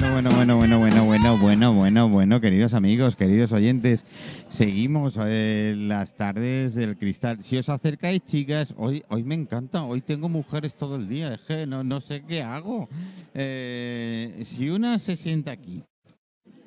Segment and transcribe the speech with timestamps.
[0.00, 4.04] bueno, bueno, bueno, bueno, bueno, bueno, bueno, bueno, bueno, queridos amigos, queridos oyentes,
[4.48, 7.42] seguimos eh, las tardes del cristal.
[7.42, 11.40] Si os acercáis, chicas, hoy, hoy me encanta, hoy tengo mujeres todo el día, es
[11.42, 12.88] que no, no sé qué hago.
[13.34, 15.82] Eh, si una se sienta aquí,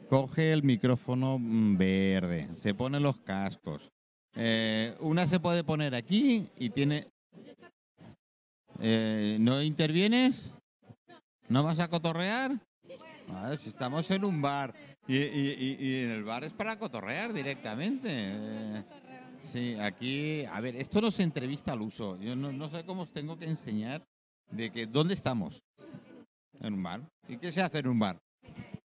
[0.10, 3.90] coge el micrófono mm, verde, se pone los cascos,
[4.36, 7.08] eh, una se puede poner aquí y tiene...
[9.40, 10.52] ¿No intervienes?
[11.48, 12.60] ¿No vas a cotorrear?
[13.36, 14.74] A ver, si estamos en un bar
[15.08, 18.08] y, y- y- y en el bar es para cotorrear directamente.
[18.10, 18.84] Eh,
[19.52, 22.20] sí, aquí, a ver, esto no se entrevista al uso.
[22.20, 24.04] Yo no, no sé cómo os tengo que enseñar
[24.52, 25.62] de que dónde estamos.
[26.62, 27.02] En un bar.
[27.28, 28.20] ¿Y qué se hace en un bar?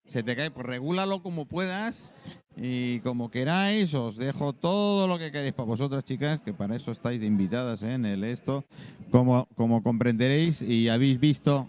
[0.07, 2.13] Se te cae, pues regúlalo como puedas
[2.55, 3.93] y como queráis.
[3.95, 7.81] Os dejo todo lo que queréis para vosotras, chicas, que para eso estáis de invitadas
[7.81, 7.93] ¿eh?
[7.93, 8.63] en el esto.
[9.11, 11.67] Como, como comprenderéis y habéis visto,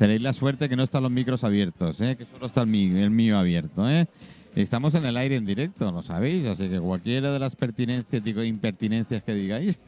[0.00, 2.16] Tenéis la suerte que no están los micros abiertos, ¿eh?
[2.16, 3.86] que solo está el mío, el mío abierto.
[3.86, 4.06] ¿eh?
[4.54, 8.42] Estamos en el aire en directo, lo sabéis, así que cualquiera de las pertinencias, digo,
[8.42, 9.78] impertinencias que digáis,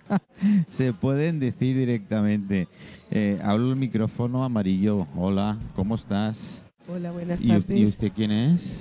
[0.70, 2.68] se pueden decir directamente.
[3.10, 5.06] Eh, hablo el micrófono amarillo.
[5.14, 6.62] Hola, ¿cómo estás?
[6.88, 7.78] Hola, buenas ¿Y, us- tardes.
[7.80, 8.72] y usted quién es?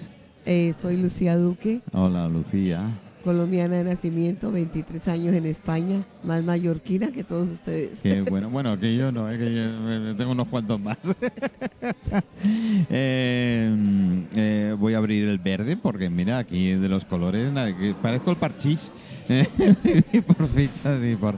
[0.46, 2.84] Eh, soy Lucía Duque, Hola, Lucía.
[3.24, 8.00] Colombiana de nacimiento, 23 años en España, más mallorquina que todos ustedes.
[8.04, 10.98] Qué bueno, bueno, que yo no, eh, que yo eh, tengo unos cuantos más.
[12.90, 13.74] Eh,
[14.36, 17.52] eh, voy a abrir el verde porque mira, aquí de los colores,
[18.02, 18.92] parezco el parchís.
[20.14, 21.38] Y por fichas y por...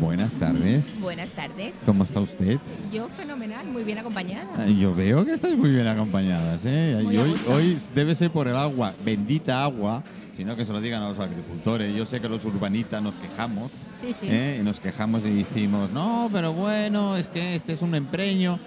[0.00, 1.72] Buenas tardes, Buenas tardes.
[1.86, 2.58] ¿cómo está usted?
[2.92, 4.66] Yo fenomenal, muy bien acompañada.
[4.66, 7.00] Eh, Yo veo que estáis muy bien acompañadas, ¿eh?
[7.02, 10.02] Muy hoy, hoy debe ser por el agua, bendita agua,
[10.36, 11.94] sino que se lo digan a los agricultores.
[11.94, 14.28] Yo sé que los urbanitas nos quejamos, Sí, sí.
[14.30, 14.58] ¿eh?
[14.60, 18.58] y nos quejamos y decimos, no, pero bueno, es que este es un empreño.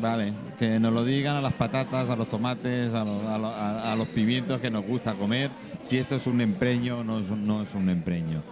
[0.00, 3.46] Vale, que nos lo digan a las patatas, a los tomates, a, los- a lo-
[3.46, 5.50] a- a los pimientos que nos gusta comer.
[5.82, 8.42] Si esto es un empreño, no un- no es un empreño.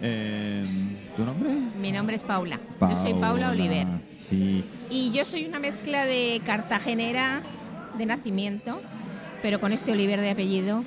[0.00, 0.64] Eh,
[1.16, 1.50] ¿Tu nombre?
[1.80, 2.58] Mi nombre es Paula.
[2.80, 3.86] Yo soy Paula Oliver.
[4.28, 7.42] Sí, Y yo soy una mezcla de cartagenera
[7.96, 8.80] de nacimiento,
[9.42, 10.84] pero con este Oliver de apellido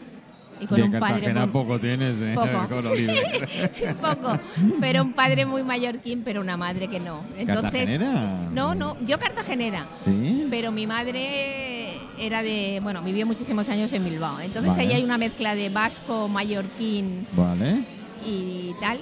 [0.62, 2.36] y con de un padre Cartagena muy- poco tienes, ¿eh?
[4.02, 4.40] Poco.
[4.80, 7.22] Pero un padre muy mallorquín, pero una madre que no.
[7.38, 8.50] Entonces, ¿Cartagenera?
[8.54, 10.48] no, no, yo cartagenera, ¿Sí?
[10.50, 14.40] pero mi madre era de, bueno, vivió muchísimos años en Bilbao.
[14.40, 14.84] Entonces Vale.
[14.90, 17.84] ahí hay una mezcla de vasco, mallorquín Vale,
[18.26, 19.00] y tal.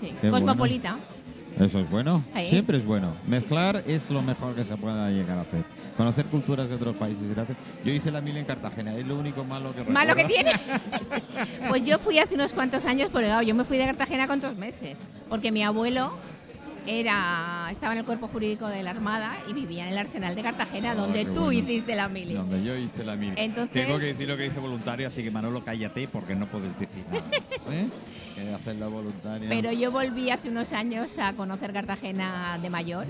[0.00, 0.54] Sí, bueno.
[1.56, 2.22] Eso es bueno.
[2.36, 2.46] Sí.
[2.50, 3.14] Siempre es bueno.
[3.26, 5.64] Mezclar es lo mejor que se pueda llegar a hacer.
[5.96, 7.22] Conocer culturas de otros países.
[7.84, 10.52] Yo hice la mil en Cartagena, es lo único malo que Malo que tiene.
[11.68, 14.56] Pues yo fui hace unos cuantos años, pero yo me fui de Cartagena con dos
[14.56, 16.16] meses, porque mi abuelo
[16.86, 20.42] era estaba en el cuerpo jurídico de la Armada y vivía en el Arsenal de
[20.42, 21.52] Cartagena, Ah, donde tú bueno.
[21.52, 22.34] hiciste la mili.
[22.34, 23.34] Donde yo hice la mil.
[23.36, 26.78] Entonces- Tengo que decir lo que hice voluntario, así que Manolo, cállate porque no puedes
[26.78, 27.24] decir nada.
[27.72, 27.88] ¿eh?
[28.36, 29.48] Que voluntaria.
[29.48, 33.06] Pero yo volví hace unos años a conocer Cartagena de mayor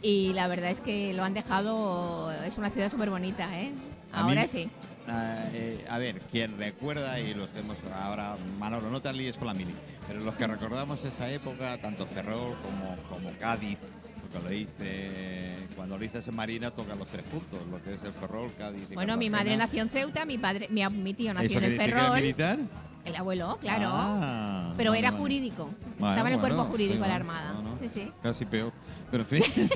[0.00, 3.70] y la verdad es que lo han dejado, es una ciudad súper bonita, ¿eh?
[3.70, 3.80] Mí-
[4.12, 4.68] Ahora sí.
[5.08, 9.36] Ah, eh, a ver, quien recuerda y los que hemos ahora, Manolo, no te líes
[9.36, 9.74] con la mili,
[10.06, 13.80] pero los que recordamos esa época, tanto Ferrol como, como Cádiz,
[14.22, 18.02] porque lo hice, cuando lo hice en Marina toca los tres puntos, lo que es
[18.04, 21.34] el Ferrol, Cádiz y Bueno, mi madre nació en Ceuta, mi padre, mi, mi tío
[21.34, 22.58] nació ¿Eso en el Ferrol, militar?
[23.04, 23.88] El abuelo, claro.
[23.92, 25.22] Ah, Pero vale, era vale.
[25.22, 25.70] jurídico.
[25.94, 27.52] Estaba en el cuerpo jurídico sí, de la Armada.
[27.54, 27.76] no, no.
[27.76, 28.10] Sí, sí.
[28.22, 28.72] Casi peor.
[29.10, 29.42] Pero en fin.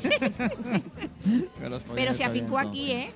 [1.60, 3.10] Pero, Pero se afincó aquí, ¿eh?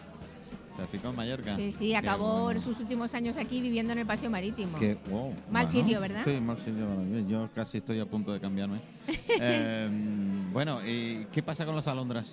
[0.77, 1.57] Se afincó en Mallorca.
[1.57, 2.61] Sí, sí, acabó bueno.
[2.61, 4.79] sus últimos años aquí viviendo en el Paseo Marítimo.
[4.79, 5.71] Qué- wow, Mal bueno.
[5.71, 6.23] sitio, ¿verdad?
[6.25, 6.87] Sí, mal sitio.
[6.87, 8.81] bueno, Yo casi estoy a punto de cambiarme.
[9.43, 9.89] Eh,
[10.53, 12.27] bueno, ¿y qué pasa con las alondras?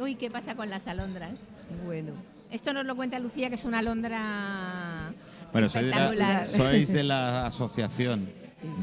[0.00, 1.38] Uy, ¿qué pasa con las alondras?
[1.84, 2.12] Bueno,
[2.50, 5.12] Esto nos lo cuenta Lucía, que es una alondra
[5.52, 8.28] Bueno, soy de la- sois de la asociación,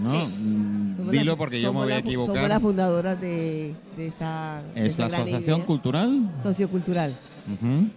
[0.01, 0.11] ¿no?
[0.27, 0.27] Sí.
[0.39, 2.61] Mm, Dilo porque yo me voy a fu- Somos las equivocar.
[2.61, 6.29] fundadoras de, de esta de ¿Es esta la gran asociación idea cultural?
[6.43, 7.15] sociocultural.
[7.53, 7.87] Ujú.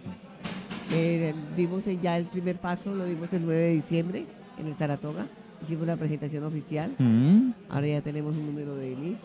[0.95, 4.27] Eh, dimos ya el primer paso, lo dimos el 9 de diciembre
[4.59, 5.27] en el Saratoga.
[5.63, 6.93] Hicimos la presentación oficial.
[6.99, 7.51] Mm.
[7.71, 9.17] Ahora ya tenemos un número de NIF.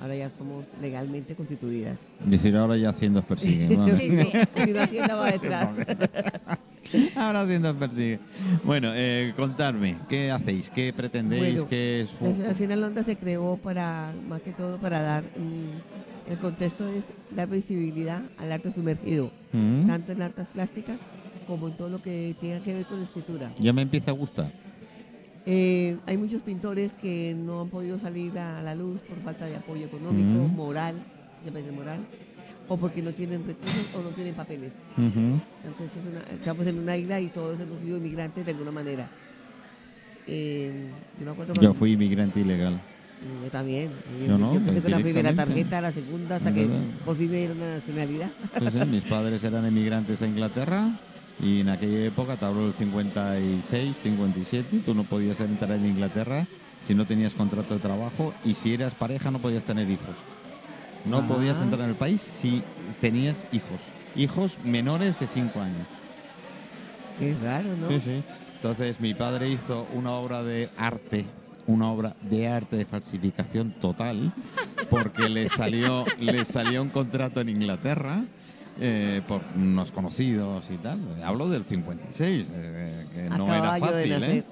[0.00, 1.98] Ahora ya somos legalmente constituidas.
[2.24, 3.68] Decir ahora ya haciendo persigue.
[3.76, 3.86] ¿no?
[3.88, 4.32] Sí, sí.
[4.78, 5.68] Hacienda va detrás.
[7.14, 8.18] Ahora haciendo persigue.
[8.64, 10.70] Bueno, eh, contadme, ¿qué hacéis?
[10.70, 11.52] ¿Qué pretendéis?
[11.54, 12.16] Bueno, ¿Qué es?
[12.20, 17.04] La Asociación Alondra se creó para, más que todo, para dar, mm, el contexto es
[17.36, 19.86] dar visibilidad al arte sumergido, Mm.
[19.86, 20.96] tanto en artes plásticas
[21.46, 23.52] como en todo lo que tenga que ver con la escritura.
[23.58, 24.50] Ya me empieza a gustar.
[25.46, 29.56] Eh, hay muchos pintores que no han podido salir a la luz por falta de
[29.56, 30.54] apoyo económico, Mm.
[30.54, 30.94] moral,
[31.44, 32.00] depende de moral,
[32.68, 34.70] o porque no tienen recursos o no tienen papeles.
[34.98, 35.40] Ujú.
[35.66, 39.08] Entonces es una- estamos en una isla y todos hemos sido inmigrantes de alguna manera.
[40.26, 40.88] Eh,
[41.18, 42.80] yo me acuerdo Yo cuando- fui inmigrante ilegal.
[43.44, 43.90] Yo también.
[44.26, 46.66] Yo no, empecé con la primera tarjeta, la segunda, hasta que
[47.04, 48.30] por fin me dieron la nacionalidad.
[48.58, 50.98] Sí, mis padres eran emigrantes a Inglaterra
[51.42, 56.46] y en aquella época, te hablo del 56, 57, tú no podías entrar en Inglaterra
[56.86, 60.14] si no tenías contrato de trabajo y si eras pareja no podías tener hijos.
[61.04, 61.26] No Ah.
[61.28, 62.62] podías entrar en el país si
[63.00, 63.80] tenías hijos.
[64.16, 65.86] Hijos menores de 5 años.
[67.18, 67.88] Qué raro, ¿no?
[67.88, 68.22] Sí, sí.
[68.56, 71.24] Entonces mi padre hizo una obra de arte,
[71.66, 74.32] una obra de arte de falsificación total,
[74.90, 78.24] porque le salió, le salió un contrato en Inglaterra
[78.80, 80.98] eh, por unos conocidos y tal.
[81.24, 84.44] Hablo del 56, eh, que no era de fácil, ¿eh?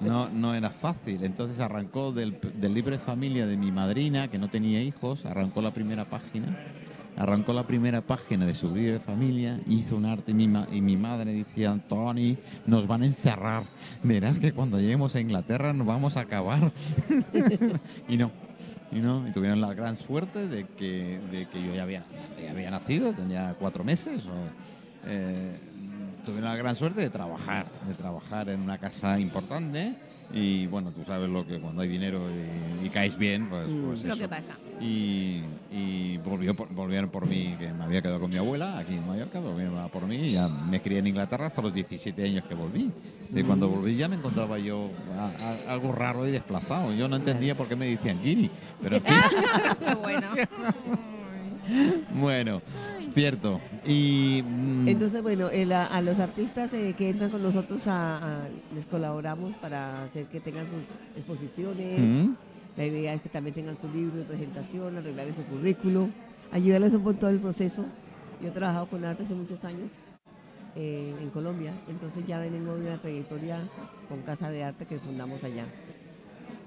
[0.00, 1.22] No, no era fácil.
[1.24, 5.72] Entonces arrancó del, del libre familia de mi madrina, que no tenía hijos, arrancó la
[5.72, 6.56] primera página.
[7.18, 10.82] Arrancó la primera página de su libre familia, hizo un arte y mi, ma- y
[10.82, 12.36] mi madre decía, Tony,
[12.66, 13.62] nos van a encerrar.
[14.02, 16.70] Verás que cuando lleguemos a Inglaterra nos vamos a acabar.
[18.08, 18.30] y no,
[18.92, 22.04] y no, y tuvieron la gran suerte de que, de que yo ya había,
[22.42, 24.26] ya había nacido, tenía cuatro meses.
[24.26, 25.58] O, eh,
[26.24, 29.94] tuvieron la gran suerte de trabajar, de trabajar en una casa importante.
[30.34, 32.20] Y bueno, tú sabes lo que cuando hay dinero
[32.82, 33.84] y, y caes bien, pues, Mm.
[33.86, 34.54] pues Lo que pasa.
[34.80, 35.40] Y,
[35.70, 39.06] y volvió por- volvieron por mí, que me había quedado con mi abuela aquí en
[39.06, 42.54] Mallorca, volvieron por mí y ya me crié en Inglaterra hasta los 17 años que
[42.54, 42.90] volví.
[43.30, 45.30] De cuando volví ya me encontraba yo a-
[45.68, 46.92] a- algo raro y desplazado.
[46.92, 48.50] Yo no entendía por qué me decían Giri,
[48.82, 49.14] pero en fin,
[50.02, 50.26] bueno.
[52.14, 52.62] bueno,
[53.16, 53.58] cierto.
[53.86, 58.18] Y mm, Entonces, bueno, el- a, a los artistas eh, que entran con nosotros a-
[58.44, 60.84] a- les colaboramos para hacer que tengan sus
[61.16, 61.98] exposiciones.
[62.00, 62.34] mm,
[62.76, 66.10] La idea es que también tengan su libro de presentación, arreglar su currículo,
[66.52, 67.86] ayudarles un poco en todo el proceso.
[68.42, 69.88] Yo he trabajado con arte hace muchos años
[70.76, 73.56] eh, en Colombia, entonces ya vengo de una trayectoria
[74.10, 75.64] con Casa de Arte que fundamos allá.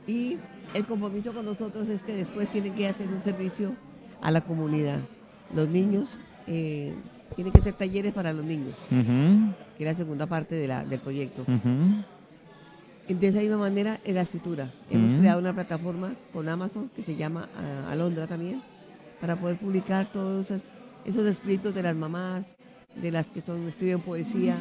[0.07, 0.37] Y
[0.73, 3.71] el compromiso con nosotros es que después tienen que hacer un servicio
[4.23, 4.97] a la comunidad.
[5.55, 6.17] Los niños
[6.49, 6.93] eh,
[7.35, 10.99] tienen que hacer talleres para los niños, que es la segunda parte de la- del
[10.99, 11.43] proyecto.
[11.43, 12.03] ujú.
[13.07, 14.71] De esa misma manera, en la escritura.
[14.91, 18.61] Hemos creado una plataforma con Amazon que se llama ah, Alondra también,
[19.19, 20.69] para poder publicar todos esos,
[21.05, 22.45] esos escritos de las mamás,
[23.01, 24.57] de las que son, escriben poesía,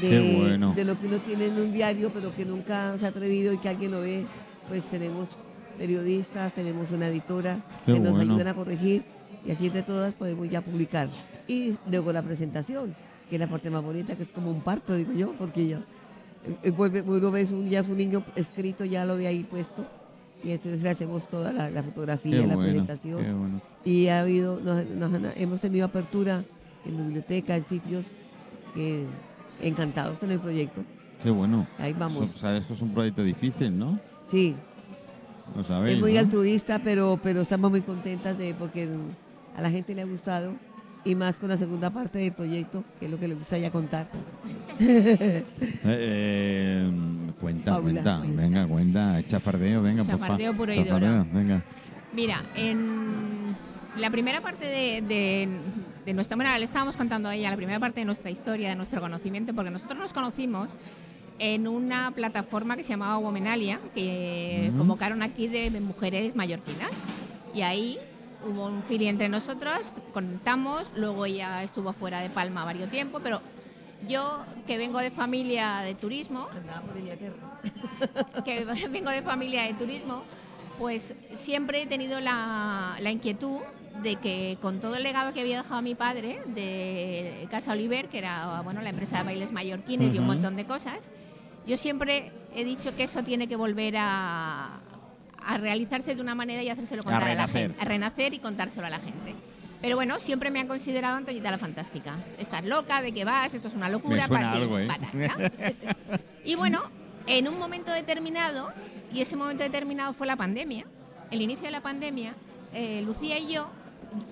[0.00, 0.72] de, Qué bueno.
[0.74, 3.58] de lo que uno tiene en un diario, pero que nunca se ha atrevido y
[3.58, 4.24] que alguien lo ve.
[4.68, 5.28] Pues tenemos
[5.78, 8.32] periodistas, tenemos una editora Qué que nos bueno.
[8.34, 9.04] ayudan a corregir
[9.46, 11.08] y así entre todas podemos ya publicar.
[11.48, 12.94] Y luego la presentación,
[13.28, 15.80] que es la parte más bonita, que es como un parto, digo yo, porque ya
[16.62, 19.84] eh, vuelve, uno ve un, ya su niño escrito, ya lo ve ahí puesto.
[20.42, 23.38] Y entonces le hacemos toda la, la fotografía, Qué la bueno, presentación.
[23.38, 23.60] bueno.
[23.84, 26.44] Y ha habido, nos- nos han- hemos tenido apertura
[26.86, 28.06] en biblioteca, en sitios
[28.74, 29.04] que
[29.60, 30.82] encantados con el proyecto.
[31.22, 31.66] Qué bueno.
[31.78, 32.30] Ahí vamos.
[32.36, 34.00] Sabes que es un proyecto difícil, ¿no?
[34.30, 34.54] Sí,
[35.54, 36.20] Lo sabéis, es muy ¿no?
[36.20, 38.88] altruista, pero, pero estamos muy contentas de porque
[39.56, 40.54] a la gente le ha gustado
[41.04, 43.70] y más con la segunda parte del proyecto, que es lo que le gusta ya
[43.70, 44.08] contar.
[44.82, 45.44] Eh,
[45.84, 46.90] eh,
[47.40, 48.42] cuenta, Paula, cuenta, cuenta.
[48.42, 50.86] venga, cuenta, chafardeo, venga, por Chafardeo fa- puro y duro.
[50.88, 51.62] chafardeo, venga.
[52.14, 53.56] Mira, en
[53.96, 55.48] la primera parte de, de,
[56.06, 58.76] de nuestra, bueno, le estábamos contando a ella la primera parte de nuestra historia, de
[58.76, 60.70] nuestro conocimiento, porque nosotros nos conocimos
[61.38, 66.90] en una plataforma que se llamaba Womenalia, que convocaron aquí de mujeres mallorquinas.
[67.54, 67.98] Y ahí
[68.48, 73.40] hubo un feeling entre nosotros, contamos, luego ella estuvo fuera de Palma varios tiempo, pero
[74.08, 76.48] yo que vengo de familia de turismo,
[78.44, 80.22] que vengo de familia de turismo,
[80.78, 83.60] pues siempre he tenido la, la inquietud
[84.02, 88.18] de que con todo el legado que había dejado mi padre de Casa Oliver, que
[88.18, 91.10] era bueno la empresa de bailes mallorquines y un montón de cosas,
[91.66, 94.80] yo siempre he dicho que eso tiene que volver a,
[95.44, 97.60] a realizarse de una manera y hacérselo contar a, la renacer.
[97.62, 99.34] gente, a renacer y contárselo a la gente.
[99.80, 102.16] Pero bueno, siempre me han considerado Antoñita la Fantástica.
[102.38, 103.54] Estás loca, ¿de qué vas?
[103.54, 104.22] Esto es una locura.
[104.22, 104.88] Me suena patín, algo, ¿eh?
[106.44, 106.82] Y bueno,
[107.26, 108.72] en un momento determinado,
[109.12, 110.84] y ese momento determinado fue la pandemia,
[111.30, 112.34] el inicio de la pandemia,
[112.74, 113.70] eh, Lucía y yo,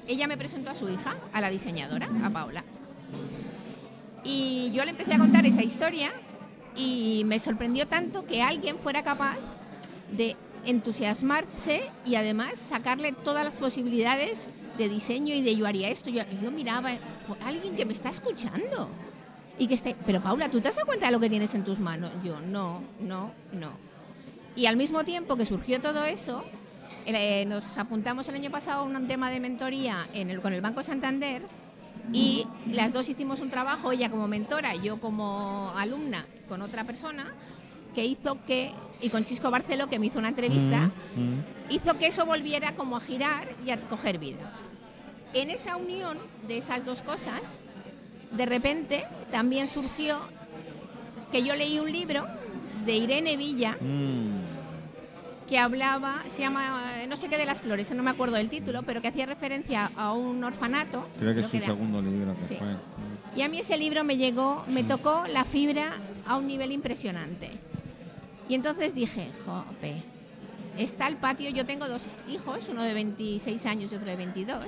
[0.07, 2.65] ella me presentó a su hija, a la diseñadora, a Paula.
[4.25, 6.13] Y yo le empecé a contar esa historia
[6.77, 9.39] y me sorprendió tanto que alguien fuera capaz
[10.11, 16.11] de entusiasmarse y además sacarle todas las posibilidades de diseño y de yo haría esto.
[16.11, 16.91] Yo, miraba,
[17.27, 18.89] "Jo, alguien que me está escuchando.
[19.59, 21.65] Y que esté, pero Paula, ¿tú te has dado cuenta de lo que tienes en
[21.65, 22.13] tus manos?
[22.23, 23.73] Yo, no, no, no.
[24.55, 26.45] Y al mismo tiempo que surgió todo eso,
[27.07, 30.61] eh, nos apuntamos el año pasado a un tema de mentoría en el, con el
[30.61, 31.43] Banco Santander
[32.13, 37.33] y las dos hicimos un trabajo, ella como mentora, yo como alumna, con otra persona,
[37.95, 41.45] que hizo que, y con Chisco Barcelo, que me hizo una entrevista, Mm, mm.
[41.71, 44.53] hizo que eso volviera como a girar y a coger vida.
[45.35, 47.41] En esa unión de esas dos cosas,
[48.33, 50.19] de repente también surgió
[51.31, 52.27] que yo leí un libro
[52.87, 55.47] de Irene Villa Mm.
[55.47, 58.83] que hablaba, se llama no sé qué de las flores, no me acuerdo del título,
[58.83, 61.09] pero que hacía referencia a un orfanato.
[61.19, 62.57] Creo que es su segundo libro que Sí.
[62.57, 62.77] fue.
[63.37, 65.93] Y a mí ese libro me llegó, me tocó la fibra
[66.27, 67.51] a un nivel impresionante.
[68.49, 70.03] Y entonces dije, jope,
[70.79, 74.65] está el patio, yo tengo dos hijos, uno de 26 años y otro de 22,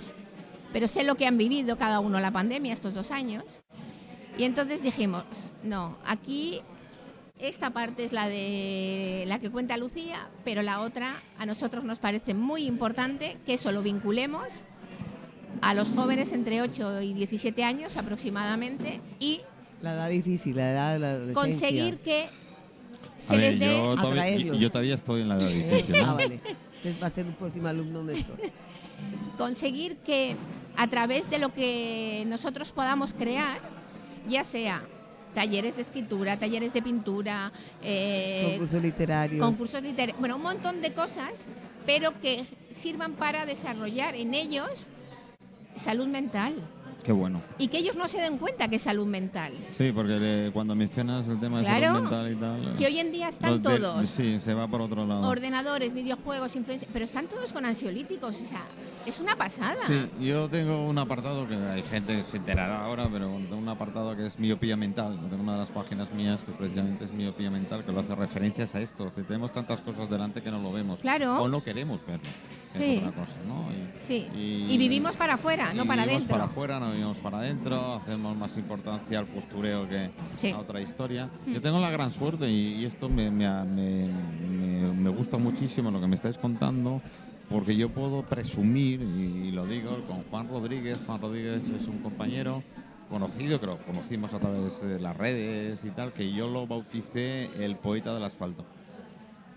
[0.73, 3.45] pero sé lo que han vivido cada uno la pandemia estos dos años.
[4.37, 5.25] Y entonces dijimos,
[5.63, 6.61] no, aquí
[7.39, 11.99] esta parte es la de la que cuenta Lucía, pero la otra a nosotros nos
[11.99, 14.45] parece muy importante que eso lo vinculemos
[15.63, 19.41] a los jóvenes entre 8 y 17 años aproximadamente y
[19.83, 21.43] La edad difícil, la edad de la adolescencia.
[21.43, 22.29] conseguir que
[23.21, 25.97] se A ver, les dé yo, todavía, yo todavía estoy en la edad difícil.
[25.97, 26.41] Ah, vale.
[26.77, 28.35] Entonces va a ser un próximo alumno nuestro.
[29.37, 30.37] conseguir que
[30.77, 33.59] a través de lo que nosotros podamos crear,
[34.29, 34.83] ya sea
[35.35, 39.45] talleres de escritura, talleres de pintura, eh, Concursos literarios.
[39.45, 41.33] concursos literarios, bueno, un montón de cosas,
[41.87, 44.89] pero que sirvan para desarrollar en ellos
[45.77, 46.55] salud mental
[47.03, 47.41] Qué bueno.
[47.59, 49.53] y que ellos no se den cuenta que es salud mental.
[49.77, 52.75] Sí, porque cuando mencionas el tema de salud mental y tal.
[52.77, 54.09] Que hoy en día están todos.
[54.09, 55.29] Sí, se va por otro lado.
[55.29, 58.65] ordenadores, videojuegos, influencia, pero están todos con ansiolíticos, o sea,
[59.07, 59.77] es una pasada.
[59.87, 63.69] Sí, yo tengo un apartado que hay gente que se enterará ahora, pero tengo un
[63.69, 65.19] apartado que es miopía mental.
[65.31, 68.75] Tengo una de las páginas mías que precisamente es miopía mental, que lo hace referencias
[68.75, 69.11] a esto.
[69.15, 71.01] Si tenemos tantas cosas delante que no lo vemos.
[71.01, 71.41] Claro.
[71.43, 72.29] O no queremos verlo.
[72.77, 72.97] Sí.
[72.97, 73.67] Es otra cosa, ¿no?
[73.73, 74.29] Y, Sí.
[74.35, 76.37] y- Y vivimos para afuera, no para vivimos adentro.
[76.39, 80.51] para afuera, no vivimos para adentro, hacemos más importancia al postureo que Sí.
[80.51, 81.29] a otra historia.
[81.47, 81.53] Mm.
[81.55, 85.91] Yo tengo la gran suerte y, y esto me, me, me- me- me gusta muchísimo
[85.91, 87.01] lo que me estáis contando,
[87.51, 90.99] porque yo puedo presumir, y, lo digo, con Juan Rodríguez.
[91.05, 92.63] Juan Rodríguez es un compañero
[93.11, 97.51] conocido, que lo conocimos a través de las redes y tal, que yo lo bauticé
[97.63, 98.65] el poeta del asfalto.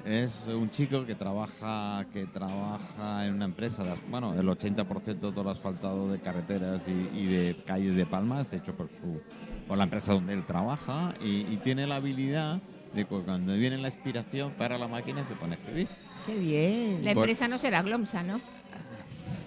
[0.06, 5.14] Es un chico que trabaja que trabaja en una empresa, de, bueno, el 80% de
[5.14, 9.22] todo el asfaltado de carreteras y, de calles de Palmas hecho por su
[9.66, 12.60] por la empresa donde él trabaja y, tiene la habilidad
[12.94, 15.88] de que cuando viene la inspiración para la máquina se pone a escribir.
[16.26, 17.00] Qué bien.
[17.04, 18.40] La empresa no será Glomsa, ¿no?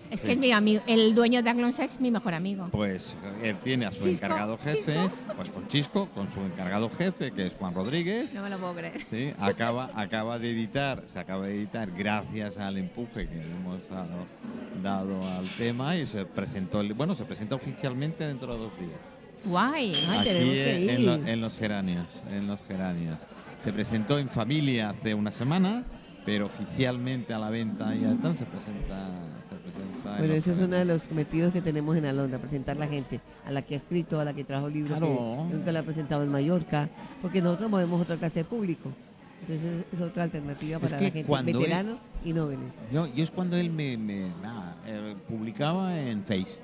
[0.08, 0.26] Es Sí.
[0.26, 2.68] que es mi amigo, el dueño de Glomsa es mi mejor amigo.
[2.70, 5.10] Pues él tiene a su Chisco, encargado jefe, Chisco.
[5.34, 8.76] pues con Chisco, con su encargado jefe, que es Juan Rodríguez, No me lo puedo
[8.76, 9.04] creer.
[9.10, 13.88] Sí, acaba, acaba de editar, se acaba de editar gracias al empuje que le hemos
[13.90, 14.26] dado,
[14.80, 19.00] dado al tema y se presentó, el- bueno, se presenta oficialmente dentro de dos días.
[19.44, 19.92] Guay.
[20.08, 21.00] Ay, Aquí tenemos que en, ir.
[21.00, 23.18] lo- en los geranios, en los geranios.
[23.64, 25.82] Se presentó en familia hace una semana,
[26.26, 29.08] pero oficialmente a la venta y a tal se presenta,
[29.48, 32.76] se presenta en Bueno, ese es uno de los cometidos que tenemos en Alondra, presentar
[32.76, 35.46] la gente, a la que ha escrito, a la que trajo libros Claro.
[35.48, 36.88] que nunca la ha presentado en Mallorca,
[37.22, 38.90] porque nosotros movemos otra clase de público.
[39.42, 42.72] Entonces es otra alternativa Es para que la gente, él- veteranos y jóvenes.
[42.92, 44.74] Yo, yo es cuando él me, me- nada,
[45.28, 46.58] publicaba en Face.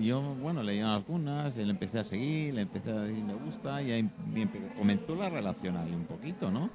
[0.00, 3.82] Y yo, bueno, leía algunas, le empecé a seguir, le empecé a decir me gusta,
[3.82, 6.70] y ahí me comenzó la relación ahí un poquito, ¿no?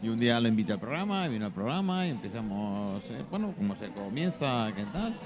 [0.00, 3.52] Y un día lo invité al programa, y vino al programa, y empezamos, eh, bueno,
[3.56, 5.18] cómo se comienza, qué tal.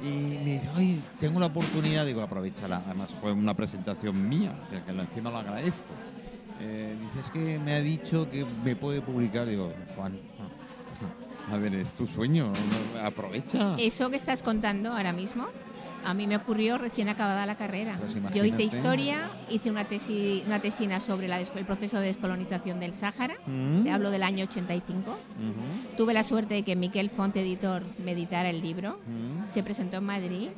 [0.00, 2.82] Y me dice, ay, tengo la oportunidad, digo, aprovechala.
[2.86, 5.84] Además fue una presentación mía, o sea, que encima lo agradezco.
[6.60, 9.46] Eh, dice, es que me ha dicho que me puede publicar.
[9.46, 10.18] Digo, Juan,
[11.52, 12.52] a ver, es tu sueño,
[13.02, 13.74] aprovecha.
[13.78, 15.48] Eso que estás contando ahora mismo,
[16.04, 17.98] a mí me ocurrió recién acabada la carrera.
[17.98, 22.80] Pues Yo hice historia, hice una, tesis, una tesina sobre la el proceso de descolonización
[22.80, 23.34] del Sáhara.
[23.46, 23.84] Mm.
[23.84, 25.10] Te hablo del año 85.
[25.10, 28.90] Ujú, Tuve la suerte de que Miquel Font, editor, me editara el libro.
[29.00, 29.50] ujú.
[29.50, 30.48] Se presentó en Madrid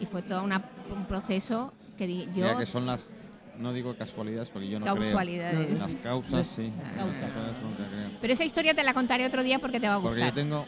[0.00, 0.62] y fue todo una-
[0.94, 2.44] un proceso que di- yo...
[2.46, 3.10] Ya que son las,
[3.58, 5.66] no digo casualidades porque yo no Causalidades.
[5.66, 5.78] creo.
[5.78, 6.72] Las causas, sí.
[6.96, 7.30] causas.
[8.20, 10.34] Pero esa historia te la contaré otro día porque te va a Porque yo gustar.
[10.42, 10.64] tengo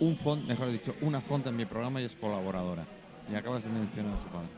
[0.00, 2.84] un font, mejor dicho, una font en mi programa y es colaboradora.
[3.30, 4.50] Y acabas de mencionar a su padre.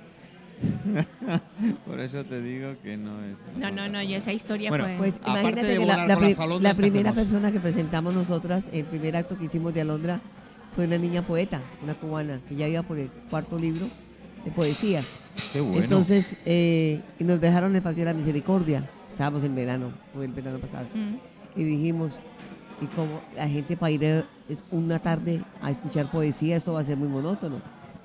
[1.86, 3.36] Por eso te digo que no es.
[3.58, 4.96] No, no, no, yo esa historia Bueno, fue...
[4.96, 7.52] Pues imagínate de que la, volar la con pri- las alondras, la ¿qué primera persona
[7.52, 10.20] que presentamos nosotras, el primer acto que hicimos de Alondra,
[10.74, 13.86] fue una niña poeta, una cubana, que ya iba por el cuarto libro
[14.44, 15.02] de poesía.
[15.52, 15.82] Qué bueno.
[15.82, 18.88] Entonces, eh, y nos dejaron el Paseo de la Misericordia.
[19.10, 20.86] Estábamos en verano, fue el verano pasado.
[20.94, 21.16] Mm.
[21.60, 22.14] Y dijimos,
[22.82, 24.18] Y como la gente para ir a-
[24.50, 27.56] es una tarde a escuchar poesía, eso va a ser muy monótono.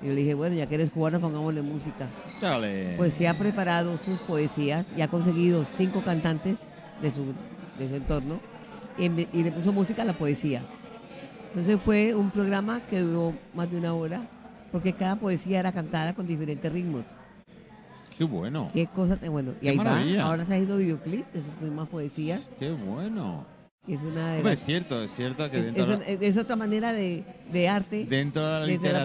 [0.02, 2.08] Y yo le dije, bueno, ya que eres cubana, pongámosle música.
[2.40, 2.94] Chale.
[2.96, 6.56] Pues se ha preparado sus poesías y ha conseguido cinco cantantes
[7.00, 7.26] de su,
[7.78, 8.40] de su entorno
[8.98, 10.62] y, le puso música a la poesía.
[11.48, 14.22] Entonces fue un programa que duró más de una hora
[14.70, 17.04] porque cada poesía era cantada con diferentes ritmos.
[18.16, 18.70] Qué bueno.
[18.72, 19.52] Qué cosa bueno.
[19.60, 20.24] Y Qué ahí maravilla.
[20.24, 22.48] va, ahora está haciendo videoclip de sus mismas poesías.
[22.58, 23.44] Qué bueno.
[23.88, 26.54] Es una de las- es cierto, es cierto que es, dentro, es- es- es otra
[26.54, 28.04] manera de, de arte.
[28.04, 28.98] dentro de la dentro de la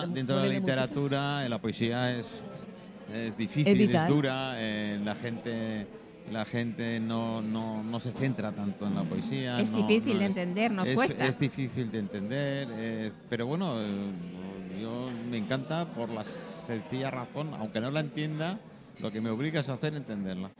[0.00, 2.46] poesía, dentro de la literatura, eh, la poesía es,
[3.12, 5.86] es difícil, Es es, dura, eh, la gente
[6.30, 9.58] la gente no, no, no se centra tanto en la poesía.
[9.60, 11.26] Es no- difícil no de es- entender, nos es, cuesta.
[11.26, 13.90] Es difícil de entender, eh, pero bueno, eh,
[14.80, 16.24] yo me encanta por la
[16.64, 18.60] sencilla razón, aunque no la entienda,
[19.00, 20.50] lo que me obliga es a hacer entenderla.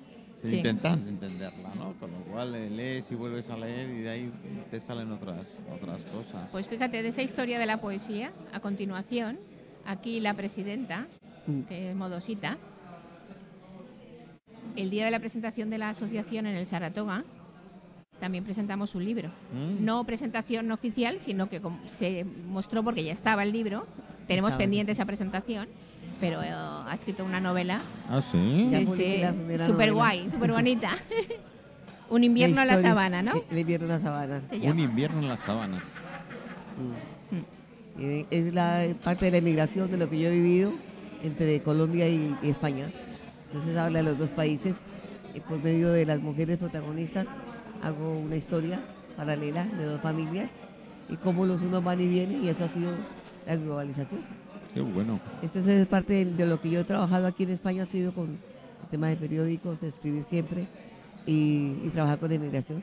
[0.45, 0.57] Sí.
[0.57, 1.93] Intentando entenderla, ¿no?
[2.01, 4.33] Con lo cual eh, lees y vuelves a leer y de ahí
[4.71, 6.49] te salen otras, otras cosas.
[6.51, 9.39] Pues fíjate, de esa historia de la poesía, a continuación,
[9.87, 11.07] aquí la presidenta,
[11.47, 11.63] Mm.
[11.63, 12.57] que es Modosita,
[14.77, 17.25] el día de la presentación de la asociación en el Saratoga,
[18.21, 19.29] también presentamos un libro.
[19.53, 19.85] Mm.
[19.85, 21.61] No presentación oficial, sino que
[21.99, 23.87] se mostró porque ya estaba el libro.
[24.29, 24.59] Tenemos Estaba.
[24.59, 25.69] pendiente esa presentación,
[26.23, 27.81] pero eh, ha escrito una novela.
[28.09, 28.69] Ah, sí.
[28.71, 29.23] Sí, sí,
[29.67, 30.91] súper guay, súper bonita.
[32.11, 33.33] un invierno en la historia- sabana, ¿no?
[33.51, 34.41] El invierno en la sabana.
[34.49, 34.81] Se Un llama.
[34.83, 35.83] invierno en la sabana.
[36.79, 38.01] Mm.
[38.01, 40.73] Eh, Es la parte de la emigración de lo que yo he vivido
[41.25, 42.87] entre Colombia y, y España.
[43.49, 44.77] Entonces habla de los dos países.
[45.35, 47.27] Y por medio de las mujeres protagonistas
[47.83, 48.79] hago una historia
[49.17, 50.49] paralela de dos familias
[51.09, 52.93] y cómo los unos van y vienen y eso ha sido
[53.45, 54.21] la globalización.
[54.75, 55.21] Qué bueno.
[55.43, 58.13] Esto es parte de, de lo que yo he trabajado aquí en España, ha sido
[58.13, 60.67] con el tema de periódicos, de escribir siempre
[61.27, 62.83] y, y trabajar con emigración.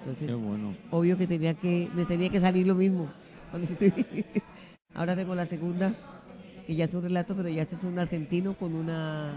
[0.00, 0.74] Entonces, Qué bueno.
[0.90, 3.08] obvio que tenía que me tenía que salir lo mismo
[3.50, 4.04] cuando escribí.
[4.94, 5.94] Ahora tengo la segunda,
[6.66, 9.34] que ya es un relato, pero ya este es un argentino con una,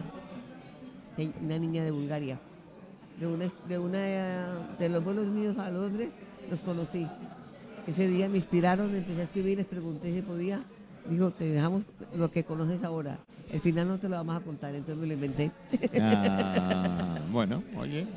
[1.42, 2.40] una niña de Bulgaria.
[3.20, 4.00] De una, de una
[4.80, 6.10] de los buenos míos a Londres
[6.50, 7.08] los conocí.
[7.86, 10.64] Ese día me inspiraron, empecé a escribir, les pregunté si podía.
[11.10, 11.84] Digo, te dejamos
[12.16, 13.20] lo que conoces ahora.
[13.52, 15.52] El final no te lo vamos a contar, entonces me lo inventé.
[16.00, 18.08] Ah, bueno, oye.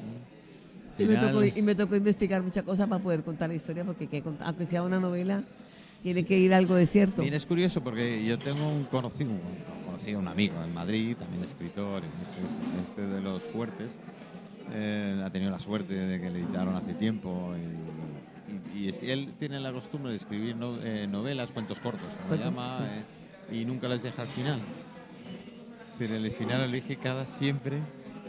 [0.99, 4.07] Y me, tocó, y me tocó investigar muchas cosas para poder contar la historia, porque
[4.07, 5.42] que aunque sea una novela,
[6.03, 7.22] tiene que ir algo de cierto.
[7.22, 9.40] Mira, es curioso porque yo tengo un conocido, un
[9.85, 13.88] conocido, un amigo en Madrid, también escritor, este es este de los fuertes.
[14.72, 18.36] Eh, ha tenido la suerte de que le editaron hace tiempo y,
[18.74, 22.40] y- y es- él tiene la costumbre de escribir no- eh, novelas, cuentos cortos, como
[22.42, 22.80] llama,
[23.50, 24.61] eh, y nunca les deja al final.
[25.98, 27.78] Pero el final elige cada siempre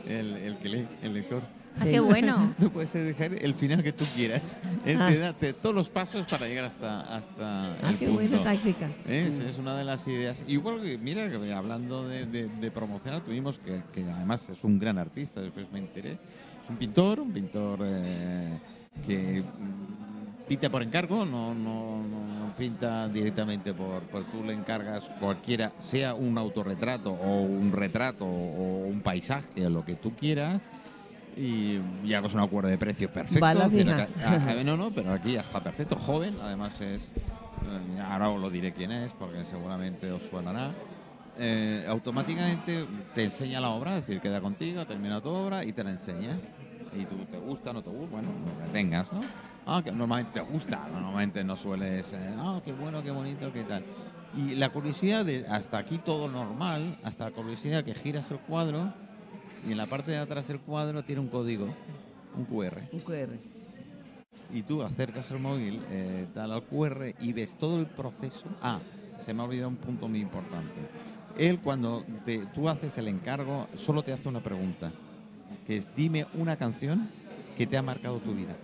[0.07, 1.41] el, el que lee, el lector.
[1.79, 2.55] Ah, qué bueno.
[2.59, 4.57] No puedes dejar el final que tú quieras.
[4.85, 5.09] Él Ah.
[5.09, 8.21] te da te- todos los pasos para llegar hasta, hasta Ah, el qué punto.
[8.21, 8.89] buena táctica.
[9.07, 9.41] Es, Mm.
[9.49, 10.43] es una de las ideas.
[10.47, 14.97] Igual que, mira, hablando de, de, de promocionar, tuvimos que, que además es un gran
[14.97, 16.13] artista, después me enteré.
[16.63, 18.57] Es un pintor, un pintor eh,
[19.05, 19.43] que
[20.47, 22.03] pinta por encargo, no, no,
[22.57, 28.85] pinta directamente por, por tú le encargas cualquiera, sea un autorretrato o un retrato o
[28.87, 30.61] un paisaje lo que tú quieras.
[31.35, 33.39] Y ya con un acuerdo de precio perfecto.
[33.69, 35.95] Decir, no, no, pero aquí ya está perfecto.
[35.95, 37.11] Joven, además es.
[37.13, 40.71] eh, Ahora os lo diré quién es, porque seguramente os suenará.
[41.37, 45.83] Eh, automáticamente te enseña la obra, es decir, queda contigo, termina tu obra y te
[45.83, 46.39] la enseña.
[46.97, 49.21] Y tú te gusta, no te gusta, bueno, lo que tengas, ¿no?
[49.65, 52.13] Ah, que normalmente te gusta, normalmente no sueles.
[52.13, 53.83] eh, ah, qué bueno, qué bonito, qué tal.
[54.37, 58.87] Y la curiosidad de hasta aquí todo normal, hasta la curiosidad que giras el cuadro
[59.67, 61.67] y en la parte de atrás del cuadro tiene un código,
[62.37, 63.33] un QR Un QR.
[64.53, 68.43] y tú acercas el móvil eh, tal al QR y ves todo el proceso.
[68.61, 68.79] Ah,
[69.23, 70.81] se me ha olvidado un punto muy importante.
[71.37, 74.91] Él cuando te- tú haces el encargo solo te hace una pregunta,
[75.67, 77.09] que es dime una canción
[77.57, 78.55] que te ha marcado tu vida.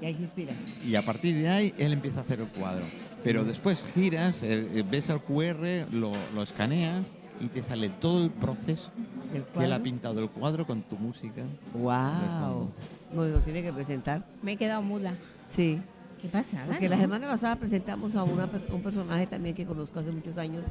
[0.00, 0.52] Y ahí se inspira.
[0.84, 2.84] Y a partir de ahí él empieza a hacer el cuadro.
[3.22, 7.06] Pero después giras, eh, ves el QR, lo, lo escaneas
[7.40, 8.90] y te sale todo el proceso
[9.32, 11.42] El que él ha pintado el cuadro con tu música.
[11.74, 12.70] ¡Wow!
[13.12, 14.24] Nos lo tiene que presentar.
[14.42, 15.14] Me he quedado muda.
[15.48, 15.80] Sí.
[16.20, 16.64] ¿Qué pasa?
[16.66, 20.64] Porque la semana pasada presentamos a una, un personaje también que conozco hace muchos años,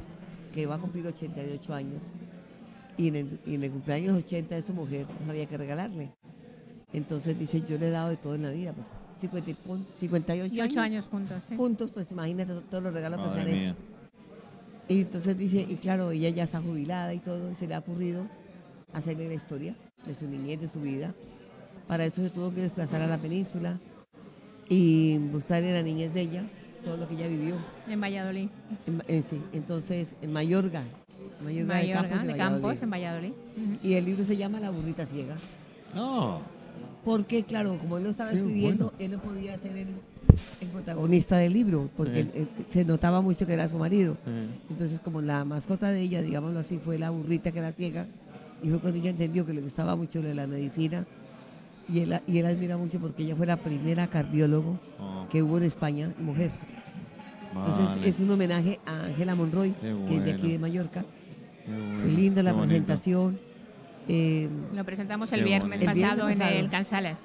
[0.52, 2.02] que va a cumplir 88 años.
[2.98, 6.10] Y en el, y en el cumpleaños 80 de su mujer no había que regalarle.
[6.92, 8.72] Entonces dice, yo le he dado de todo en la vida.
[8.74, 8.86] Pues,
[9.20, 11.56] 50 y pun- 58 Y ocho años juntos, ¿eh?
[11.56, 13.74] juntos, pues imagínate to- todos los regalos que se han hecho.
[14.88, 17.80] Y entonces dice, y claro, ella ya está jubilada y todo, y se le ha
[17.80, 18.26] ocurrido
[18.92, 19.74] hacerle la historia
[20.06, 21.14] de su niñez, de su vida.
[21.86, 23.78] Para eso se tuvo que desplazar a la península
[24.68, 26.44] y buscar en la niñez de ella
[26.84, 27.56] todo lo que ella vivió.
[27.88, 28.48] En Valladolid.
[28.86, 30.84] En- en sí, entonces, en Mayorga.
[31.42, 32.82] Mayorga, de Campos, de de Campos, Valladolid.
[32.82, 33.32] en Valladolid.
[33.82, 35.36] Y el libro se llama La burrita ciega.
[35.94, 36.40] No.
[37.04, 39.88] Porque, claro, como él lo estaba Qué escribiendo, él no podía ser el,
[40.60, 42.30] el protagonista del libro, porque Sí.
[42.34, 44.16] él- él- se notaba mucho que era su marido.
[44.24, 44.30] Sí.
[44.70, 48.06] Entonces, como la mascota de ella, digámoslo así, fue la burrita que era ciega,
[48.62, 51.06] y fue cuando ella entendió que le gustaba mucho lo de la medicina,
[51.88, 55.56] y él, y él admira mucho porque ella fue la primera cardiólogo Oh, que hubo
[55.56, 56.50] en España, mujer.
[57.54, 58.08] Entonces, vale.
[58.08, 59.72] es un homenaje a Ángela Monroy,
[60.06, 61.04] que es de aquí de Mallorca.
[61.68, 63.38] Qué bueno, Muy linda la presentación.
[64.08, 65.90] eh, Lo presentamos el viernes bonito.
[65.90, 66.58] El viernes pasado en pasado.
[66.58, 67.20] el Cansalas.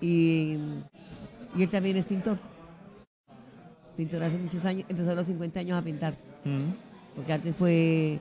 [0.00, 0.06] Sí.
[0.06, 0.58] y,
[1.58, 2.38] y él también es pintor.
[3.96, 6.70] Pintor hace muchos años, empezó a los 50 años a pintar, Mm.
[7.16, 8.20] porque antes fue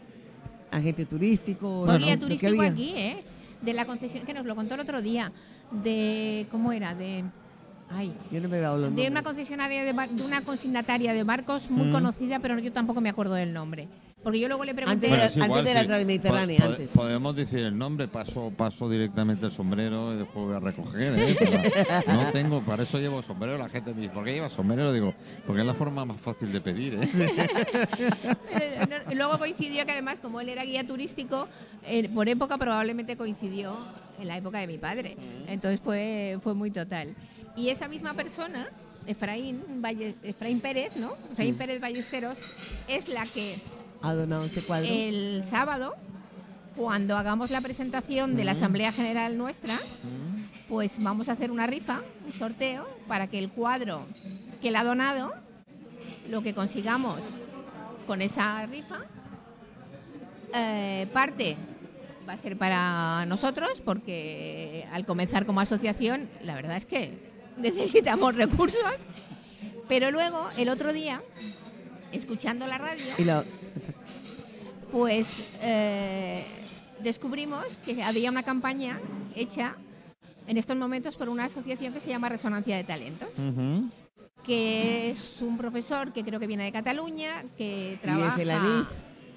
[0.71, 1.83] agente turístico.
[1.85, 2.71] Fue guía turístico había.
[2.71, 3.23] aquí, ¿eh?
[3.61, 5.31] De la concesión, que nos lo contó el otro día.
[5.83, 6.95] De, ¿cómo era?
[6.95, 7.23] De,
[7.89, 9.23] ay, Yo no me he dado los de una nombres.
[9.23, 11.91] concesionaria, de, bar- de una consignataria de barcos muy Mm.
[11.91, 13.87] conocida, pero yo tampoco me acuerdo del nombre.
[14.27, 15.07] Porque yo luego le pregunté...
[15.07, 15.87] Antes de la- es igual, antes de la sí.
[15.87, 16.87] Transmediterránea, antes.
[16.89, 21.13] Podemos decir el nombre, paso, paso directamente el sombrero y después voy a recoger.
[21.17, 21.35] ¿eh?
[21.39, 23.57] Pero no tengo, para eso llevo sombrero.
[23.57, 24.91] La gente me dice, ¿por qué llevas sombrero?
[24.91, 25.13] Digo,
[25.45, 26.95] porque es la forma más fácil de pedir.
[27.01, 27.09] ¿eh?
[28.53, 31.47] Pero, no, luego coincidió que además, como él era guía turístico,
[31.85, 33.77] eh, por época probablemente coincidió
[34.19, 35.15] en la época de mi padre.
[35.47, 37.15] Entonces fue, fue muy total.
[37.55, 38.67] Y esa misma persona,
[39.05, 41.13] Efraín, Valle- Efraín Pérez, ¿no?
[41.31, 42.39] Efraín Pérez Ballesteros,
[42.89, 43.55] es la que
[44.01, 44.87] Ha donado este cuadro.
[44.89, 45.95] el sábado,
[46.75, 49.77] cuando hagamos la presentación de la Asamblea General nuestra,
[50.69, 54.05] pues vamos a hacer una rifa, un sorteo, para que el cuadro
[54.61, 55.33] que él ha donado,
[56.29, 57.21] lo que consigamos
[58.05, 58.99] con esa rifa,
[60.53, 61.57] eh, parte
[62.27, 68.35] va a ser para nosotros, porque al comenzar como asociación, la verdad es que necesitamos
[68.35, 68.81] recursos,
[69.87, 71.21] pero luego el otro día,
[72.11, 73.43] escuchando la radio, Y la-
[74.91, 75.27] pues
[75.61, 76.43] eh,
[77.03, 78.99] descubrimos que había una campaña
[79.35, 79.75] hecha
[80.47, 83.89] en estos momentos por una asociación que se llama Resonancia de Talentos, Ujú.
[84.45, 88.37] que es un profesor que creo que viene de Cataluña, que trabaja...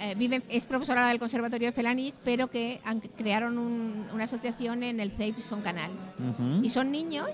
[0.03, 4.83] Eh, vive, es profesora del Conservatorio de Felanich, pero que han- crearon un- una asociación
[4.83, 6.05] en el CEIP Son Canals.
[6.19, 6.65] Ujú.
[6.65, 7.29] Y son niños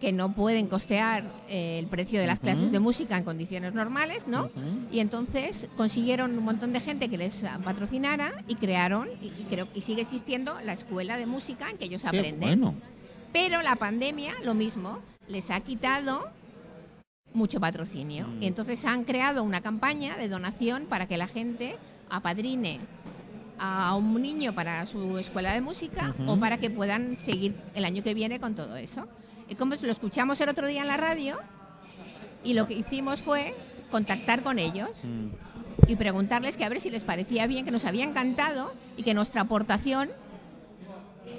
[0.00, 4.26] que no pueden costear eh, el precio de las clases de música en condiciones normales,
[4.26, 4.50] ¿no?
[4.92, 9.68] Y entonces consiguieron un montón de gente que les patrocinara y crearon, y, y creo
[9.74, 12.40] y sigue existiendo, la escuela de música en que ellos Qué aprenden.
[12.40, 12.74] bueno.
[13.32, 16.30] Pero la pandemia, lo mismo, les ha quitado
[17.32, 18.26] mucho patrocinio.
[18.26, 18.42] Mm.
[18.42, 21.76] Y entonces han creado una campaña de donación para que la gente
[22.10, 22.80] apadrine
[23.58, 28.02] a un niño para su escuela de música o para que puedan seguir el año
[28.02, 29.06] que viene con todo eso.
[29.54, 31.38] Como lo escuchamos el otro día en la radio
[32.44, 33.54] y lo que hicimos fue
[33.90, 35.28] contactar con ellos Mm.
[35.88, 39.14] y preguntarles que a ver si les parecía bien, que nos había encantado y que
[39.14, 40.10] nuestra aportación,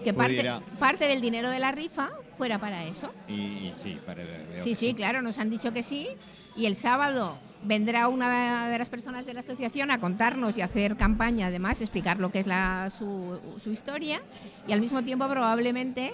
[0.03, 0.43] que parte,
[0.79, 3.11] parte del dinero de la rifa, fuera para eso.
[3.27, 4.23] Y, y sí, para,
[4.63, 6.07] Sí, sí, claro, nos han dicho que sí.
[6.55, 10.95] Y el sábado vendrá una de las personas de la asociación a contarnos y hacer
[10.95, 14.21] campaña, además, explicar lo que es la, su, su historia.
[14.67, 16.13] Y al mismo tiempo, probablemente,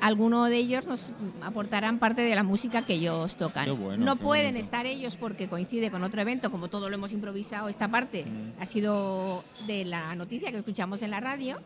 [0.00, 1.10] alguno de ellos nos
[1.42, 3.64] aportarán parte de la música que ellos tocan.
[3.64, 4.64] Qué bueno, no qué pueden bonito.
[4.64, 7.68] estar ellos porque coincide con otro evento, como todo lo hemos improvisado.
[7.68, 8.60] Esta parte Mm.
[8.62, 11.58] ha sido de la noticia que escuchamos en la radio.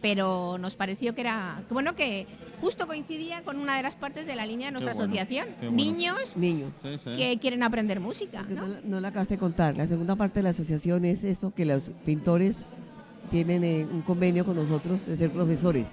[0.00, 2.26] Pero nos pareció que era, bueno, que
[2.60, 5.46] justo coincidía con una de las partes de la línea de nuestra bueno, asociación.
[5.60, 5.76] bueno.
[5.76, 6.72] Niños Niños.
[6.82, 7.16] Sí, sí.
[7.16, 8.66] que quieren aprender música, ¿no?
[8.66, 9.76] no, no la acabaste de contar.
[9.76, 12.56] La segunda parte de la asociación es eso, que los pintores
[13.30, 15.86] tienen eh, un convenio con nosotros de ser profesores.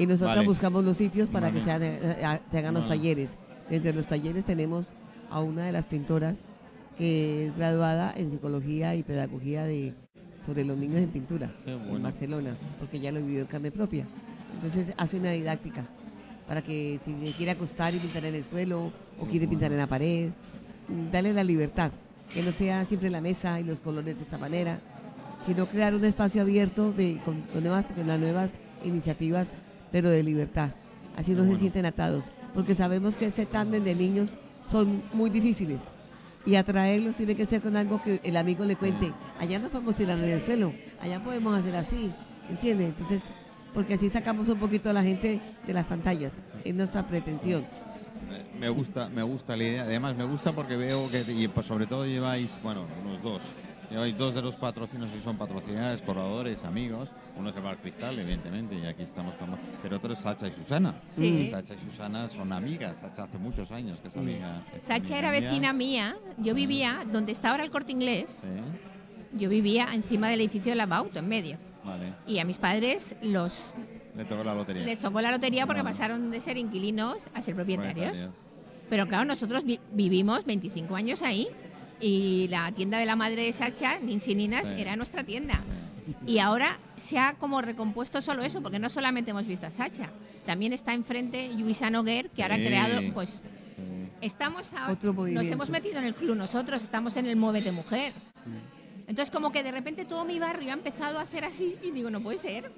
[0.00, 0.48] Y nosotros Vale.
[0.48, 1.58] buscamos los sitios para Vale.
[1.60, 3.30] que se, hagan- eh, se hagan los talleres.
[3.68, 4.86] Entre los talleres tenemos
[5.30, 6.36] a una de las pintoras
[6.96, 9.92] que es graduada en psicología y pedagogía de,
[10.44, 12.02] sobre los niños en pintura en.
[12.02, 14.06] Barcelona, porque ella lo vivió en carne propia.
[14.54, 15.84] Entonces hace una didáctica
[16.48, 19.78] para que si se quiere acostar y pintar en el suelo o quiere pintar en
[19.78, 20.30] la pared,
[21.12, 21.92] darle la libertad,
[22.32, 24.80] que no sea siempre la mesa y los colores de esta manera,
[25.46, 28.48] sino crear un espacio abierto de, con, con nuevas, con las nuevas
[28.84, 29.46] iniciativas,
[29.92, 30.70] pero de libertad.
[31.16, 32.24] Así no se sienten atados,
[32.54, 34.38] porque sabemos que ese tándem de niños
[34.70, 35.80] son muy difíciles.
[36.46, 39.12] Y atraerlos tiene que ser con algo que el amigo le cuente.
[39.38, 42.10] Allá no podemos tirar en el suelo, allá podemos hacer así,
[42.48, 42.88] ¿entiendes?
[42.90, 43.22] Entonces,
[43.74, 46.32] porque así sacamos un poquito a la gente de las pantallas,
[46.64, 47.64] es nuestra pretensión.
[48.28, 49.82] Me- Me gusta, me gusta la idea.
[49.82, 53.42] Además, me gusta porque veo que, y pues sobre todo lleváis, bueno, unos dos,
[53.90, 57.08] Y hoy dos de los patrocinios que son patrocinadores, colaboradores, amigos.
[57.36, 59.56] Uno es el Bar Cristal, evidentemente, y aquí estamos con...
[59.82, 60.94] Pero otro es Sacha y Susana.
[61.16, 61.48] Sí.
[61.50, 62.98] Sacha y Susana son amigas.
[62.98, 64.62] Sacha hace muchos años que es amiga.
[64.76, 65.40] es Sacha amiga era mía.
[65.40, 66.16] vecina mía.
[66.38, 68.42] Yo vivía donde está ahora el corte inglés.
[68.42, 71.58] Sí, Yo vivía encima del edificio de la Bauto, en medio.
[71.84, 72.12] vale.
[72.28, 73.74] Y a mis padres los
[74.16, 74.84] Le tocó la lotería.
[74.84, 75.94] les tocó la lotería porque Vale.
[75.96, 77.94] pasaron de ser inquilinos a ser propietarios.
[78.10, 78.34] Propietarios.
[78.88, 81.48] Pero claro, nosotros vi- vivimos 25 años ahí
[82.00, 84.74] y la tienda de la madre de Sacha, Ninsi Ninas, Sí.
[84.80, 85.60] era nuestra tienda.
[86.26, 90.10] Y ahora se ha como recompuesto solo eso, porque no solamente hemos visto a Sacha,
[90.46, 93.42] también está enfrente Luisa Noguer, que ahora ha creado, pues
[93.76, 94.08] Sí.
[94.20, 98.12] estamos Otro nos hemos metido en el club nosotros, estamos en el Muévete Mujer.
[99.06, 102.10] Entonces como que de repente todo mi barrio ha empezado a hacer así y digo,
[102.10, 102.70] no puede ser.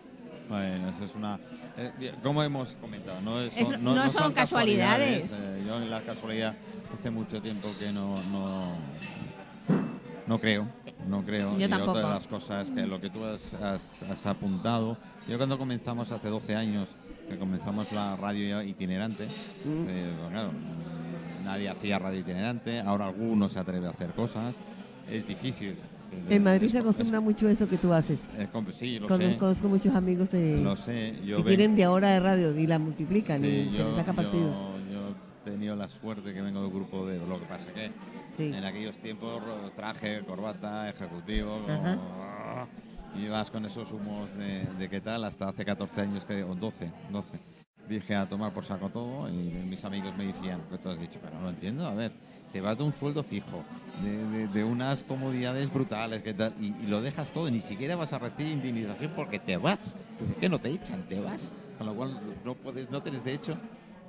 [0.49, 1.39] Bueno, eso es una.
[1.79, 5.31] eh, como hemos comentado, no, es- Es- son, no son casualidades.
[5.33, 6.55] eh, yo en la casualidad
[6.95, 8.15] hace mucho tiempo que no.
[8.31, 8.73] no
[10.27, 10.69] no creo,
[11.09, 11.59] no creo.
[11.59, 11.93] Yo y tampoco.
[11.93, 14.97] otra de las cosas que lo que tú has, has- has apuntado,
[15.29, 16.89] yo cuando comenzamos hace 12 años,
[17.29, 19.85] que comenzamos la radio itinerante, Mm.
[19.89, 20.51] eh, pues claro,
[21.45, 24.55] nadie hacía radio itinerante, ahora alguno se atreve a hacer cosas,
[25.11, 25.77] es difícil.
[26.29, 28.21] En Madrid es- se acostumbra mucho eso que tú haces.
[28.39, 29.39] es- sí, lo Conozco, sé.
[29.39, 32.67] conozco muchos amigos de, Lo sé, yo que ven- tienen de ahora de radio y
[32.67, 34.45] la multiplican sí, y se les saca partido.
[34.51, 34.73] yo-
[35.45, 37.91] tenido la suerte que vengo del grupo de lo que pasa que
[38.37, 38.45] Sí.
[38.55, 39.43] en aquellos tiempos
[39.77, 41.61] traje, corbata, ejecutivo,
[43.15, 46.55] y vas con esos humos de, de qué tal hasta hace 14 años que o
[46.55, 47.39] 12, 12.
[47.89, 49.33] Dije a tomar por saco todo y
[49.69, 52.13] mis amigos me decían, que tú has dicho, pero no lo entiendo, a ver,
[52.53, 53.65] te vas de un sueldo fijo,
[54.03, 56.55] de, de- de unas comodidades brutales, ¿qué tal?
[56.61, 59.99] Y, y lo dejas todo, ni siquiera vas a recibir indemnización porque te vas.
[60.41, 61.53] Que no te echan, te vas.
[61.77, 63.59] Con lo cual no puedes, no tienes derecho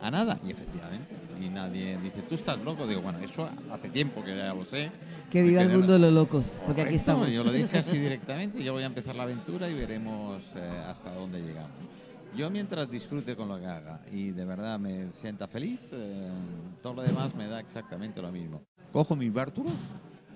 [0.04, 0.38] a nada.
[0.46, 2.86] Y efectivamente, y nadie dice, tú estás loco.
[2.86, 4.92] Digo, bueno, eso hace tiempo que ya lo sé.
[5.32, 7.32] Que viva el mundo de los locos, porque aquí Correcto, estamos.
[7.32, 11.12] Yo lo dije así directamente, yo voy a empezar la aventura y veremos eh, hasta
[11.14, 11.72] dónde llegamos.
[12.36, 16.30] Yo mientras disfrute con lo que haga y de verdad me sienta feliz, eh,
[16.82, 18.62] todo lo demás me da exactamente lo mismo.
[18.92, 19.74] Cojo mis bártulos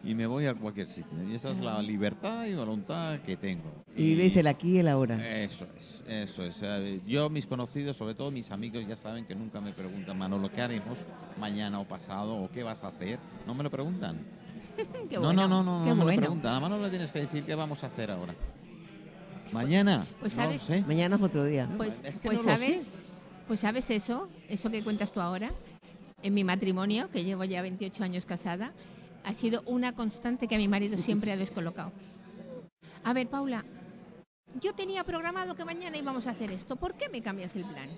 [0.04, 1.18] y me voy a cualquier sitio.
[1.30, 3.84] Y esa es la libertad y voluntad que tengo.
[3.96, 5.16] Y vives el aquí y el ahora.
[5.44, 7.06] Eso es, eso es.
[7.06, 10.62] Yo, mis conocidos, sobre todo mis amigos, ya saben que nunca me preguntan, Manolo, ¿qué
[10.62, 11.00] haremos
[11.40, 12.36] mañana o pasado?
[12.36, 13.20] ¿O qué vas a hacer?
[13.46, 14.18] No me lo preguntan.
[15.10, 16.54] Qué no, bueno, no, no, no, qué no me lo preguntan.
[16.54, 18.36] A Manolo le tienes que decir qué vamos a hacer ahora.
[19.52, 20.06] Mañana.
[20.20, 20.62] Pues, no lo ¿sabes?
[20.62, 20.84] sé.
[20.88, 21.68] Mañana es otro día.
[21.78, 22.92] Pues, Es que pues no sabes,
[23.48, 25.52] pues sabes eso, eso que cuentas tú ahora,
[26.22, 28.72] en mi matrimonio, que llevo ya 28 años casada,
[29.28, 31.92] ha sido una constante que a mi marido siempre ha descolocado.
[33.04, 33.66] A ver, Paula,
[34.62, 37.90] yo tenía programado que mañana íbamos a hacer esto, ¿por qué me cambias el plan?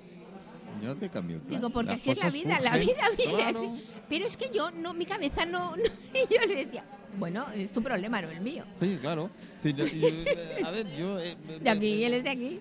[0.83, 1.59] Yo te cambio el plan.
[1.61, 3.59] Digo, porque Las así es la vida, la vida viene claro.
[3.59, 3.83] así.
[4.09, 6.83] Pero es que yo, no, mi cabeza no, no- y yo le decía,
[7.19, 8.63] bueno, es tu problema, no el mío.
[8.79, 9.29] Sí, claro.
[9.61, 11.19] Sí, yo- yo, eh, a ver, yo...
[11.19, 12.59] eh, De aquí, él es de aquí.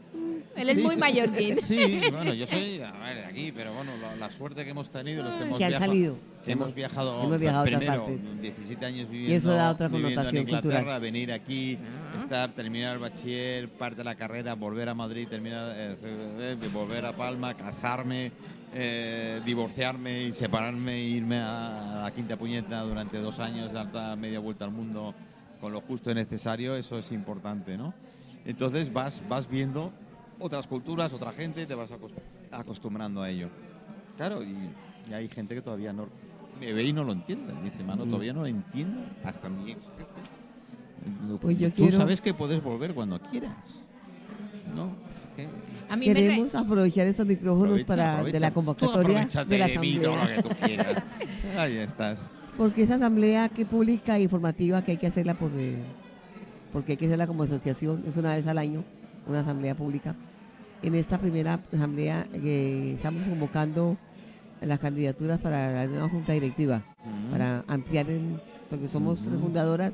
[0.59, 0.83] Él es Sí.
[0.83, 1.57] muy mallorquín.
[1.63, 4.91] Sí, bueno, yo soy a ver, de aquí, pero bueno, la, la suerte que hemos
[4.91, 6.17] tenido, los que hemos Que viajado, salido.
[6.45, 8.41] que hemos viajado, Hemos viajado a otras primero, partes.
[8.43, 11.01] 17 años viviendo, Y eso da otra connotación en Inglaterra, cultural.
[11.01, 11.79] venir aquí,
[12.19, 17.13] estar, terminar el bachiller, parte de la carrera, volver a Madrid, terminar, eh, volver a
[17.17, 18.33] Palma, casarme,
[18.75, 24.65] eh, divorciarme y separarme irme a la quinta puñeta durante dos años, dar media vuelta
[24.65, 25.15] al mundo
[25.61, 27.93] con lo justo y necesario, eso es importante, ¿no?
[28.45, 29.93] Entonces vas, vas viendo
[30.41, 32.15] otras culturas, otra gente, te vas acost-
[32.51, 33.49] acostumbrando a ello.
[34.17, 34.55] Claro, y,
[35.11, 36.07] y hay gente que todavía no
[36.61, 37.55] me ve y no lo entiende.
[37.63, 38.09] Dice, mano, Mm.
[38.09, 41.39] todavía no lo entiendo hasta mi ex jefe.
[41.41, 43.55] Pues yo Tú quiero- sabes que puedes volver cuando quieras.
[44.75, 45.49] No, es que
[45.91, 48.33] A mí me re- Queremos aprovechar estos micrófonos aprovecha, para aprovecha.
[48.35, 50.37] de la convocatoria de la de mí todo asamblea.
[50.37, 51.03] lo que tú quieras.
[51.57, 52.21] Ahí estás.
[52.59, 55.79] Porque esa asamblea que pública e informativa que hay que hacerla por, eh,
[56.73, 58.85] porque hay que hacerla como asociación, es una vez al año,
[59.29, 60.15] una asamblea pública.
[60.83, 63.97] En esta primera asamblea eh, estamos convocando
[64.61, 66.83] las candidaturas para la nueva junta directiva,
[67.31, 68.07] para ampliar,
[68.71, 69.93] porque somos tres fundadoras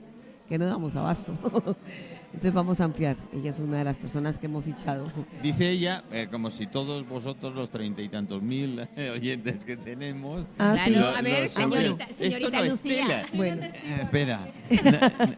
[0.48, 1.34] que no damos abasto.
[2.34, 3.16] Entonces vamos a ampliar.
[3.32, 5.06] Ella es una de las personas que hemos fichado.
[5.42, 9.76] Dice ella, eh, como si todos vosotros, los treinta y tantos mil eh, oyentes que
[9.76, 10.44] tenemos.
[10.58, 13.06] Ah, Claro, lo- a ver, los- señorita, señorita no es Lucía.
[13.06, 13.24] tele.
[13.36, 14.48] Bueno, Eh, espera,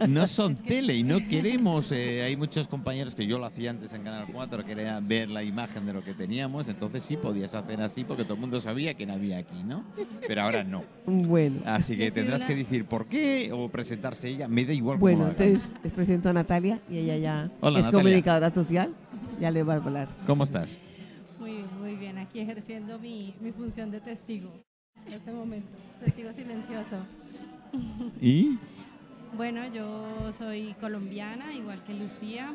[0.01, 1.93] no, no son tele y no queremos.
[1.93, 5.43] eh, hay muchos compañeros que yo lo hacía antes en Canal 4, quería ver la
[5.43, 8.95] imagen de lo que teníamos, entonces sí podías hacer así porque todo el mundo sabía
[8.95, 9.85] quién había aquí, ¿no?
[10.27, 10.83] Pero ahora no.
[11.07, 11.61] bueno.
[11.67, 14.49] Así que tendrás que decir por qué o presentarse ella.
[14.49, 17.91] Me da igual Bueno, entonces les presento a Natalia y ella ya Hola, es Natalia.
[18.05, 18.95] comunicadora social.
[19.41, 20.09] Ya le va a hablar.
[20.27, 20.79] ¿Cómo estás?
[21.39, 22.19] Muy bien, muy bien.
[22.19, 24.51] Aquí ejerciendo mi, mi función de testigo
[25.07, 25.69] en este momento.
[26.05, 26.97] Testigo silencioso.
[28.21, 28.59] ¿Y?
[29.37, 32.55] Bueno, yo soy colombiana, igual que Lucía.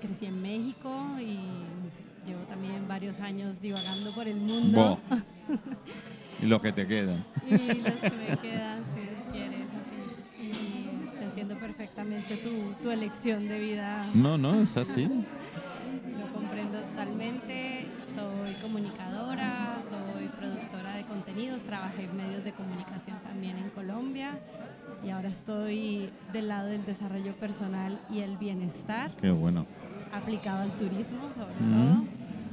[0.00, 1.38] Crecí en México y
[2.28, 5.00] llevo también varios años divagando por el mundo.
[5.08, 5.18] Bo.
[6.42, 7.24] y lo que te quedan.
[7.46, 9.07] y los que me quedan, si
[11.98, 14.02] perfectamente tu, tu elección de vida.
[14.14, 15.04] No, no, es así.
[15.06, 17.86] Lo comprendo totalmente.
[18.14, 24.38] Soy comunicadora, soy productora de contenidos, trabajé en medios de comunicación también en Colombia
[25.04, 29.66] y ahora estoy del lado del desarrollo personal y el bienestar Qué bueno.
[30.12, 31.72] aplicado al turismo sobre Mm.
[31.72, 32.04] todo,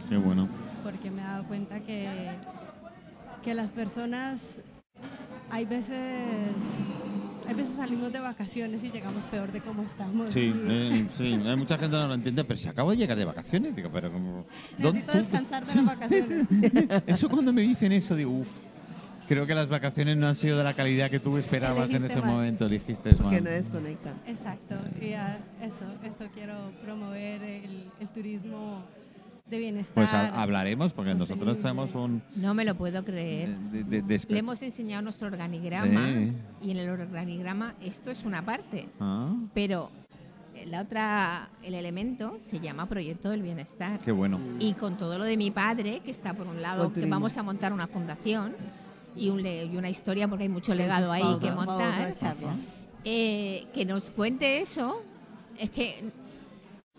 [0.10, 0.48] Qué bueno.
[0.84, 2.08] porque me he dado cuenta que,
[3.44, 4.58] que las personas
[5.50, 6.54] hay veces
[7.48, 10.30] hay veces salimos de vacaciones y llegamos peor de cómo estamos.
[10.32, 13.18] Sí, eh, sí, hay mucha gente que no lo entiende, pero si acabo de llegar
[13.18, 14.46] de vacaciones, digo, pero como...
[14.78, 16.48] ¿dónde- Necesito descansar de las vacaciones.
[17.08, 18.50] Eso cuando me dicen eso, digo, uff,
[19.28, 22.22] creo que las vacaciones no han sido de la calidad que tú esperabas en ese
[22.22, 22.30] mal.
[22.32, 23.22] momento, elegiste mal.
[23.22, 24.14] Porque no desconectan.
[24.28, 28.84] Exacto, y ah, eso, eso quiero promover el, el turismo
[29.50, 29.94] de bienestar.
[29.94, 32.22] Pues ha- hablaremos, porque nosotros tenemos un...
[32.36, 33.50] No me lo puedo creer.
[33.56, 36.32] de- de- de- Le hemos enseñado nuestro organigrama Sí.
[36.64, 39.92] y en el organigrama esto es una parte, Ah, pero
[40.66, 44.00] la otra, el elemento se llama Proyecto del Bienestar.
[44.00, 44.40] qué bueno.
[44.60, 47.44] Y con todo lo de mi padre, que está por un lado, que vamos a
[47.44, 48.56] montar una fundación
[49.16, 52.16] y, un le- y una historia, porque hay mucho legado ahí que montar,
[53.04, 55.04] eh, que nos cuente eso,
[55.60, 56.04] es que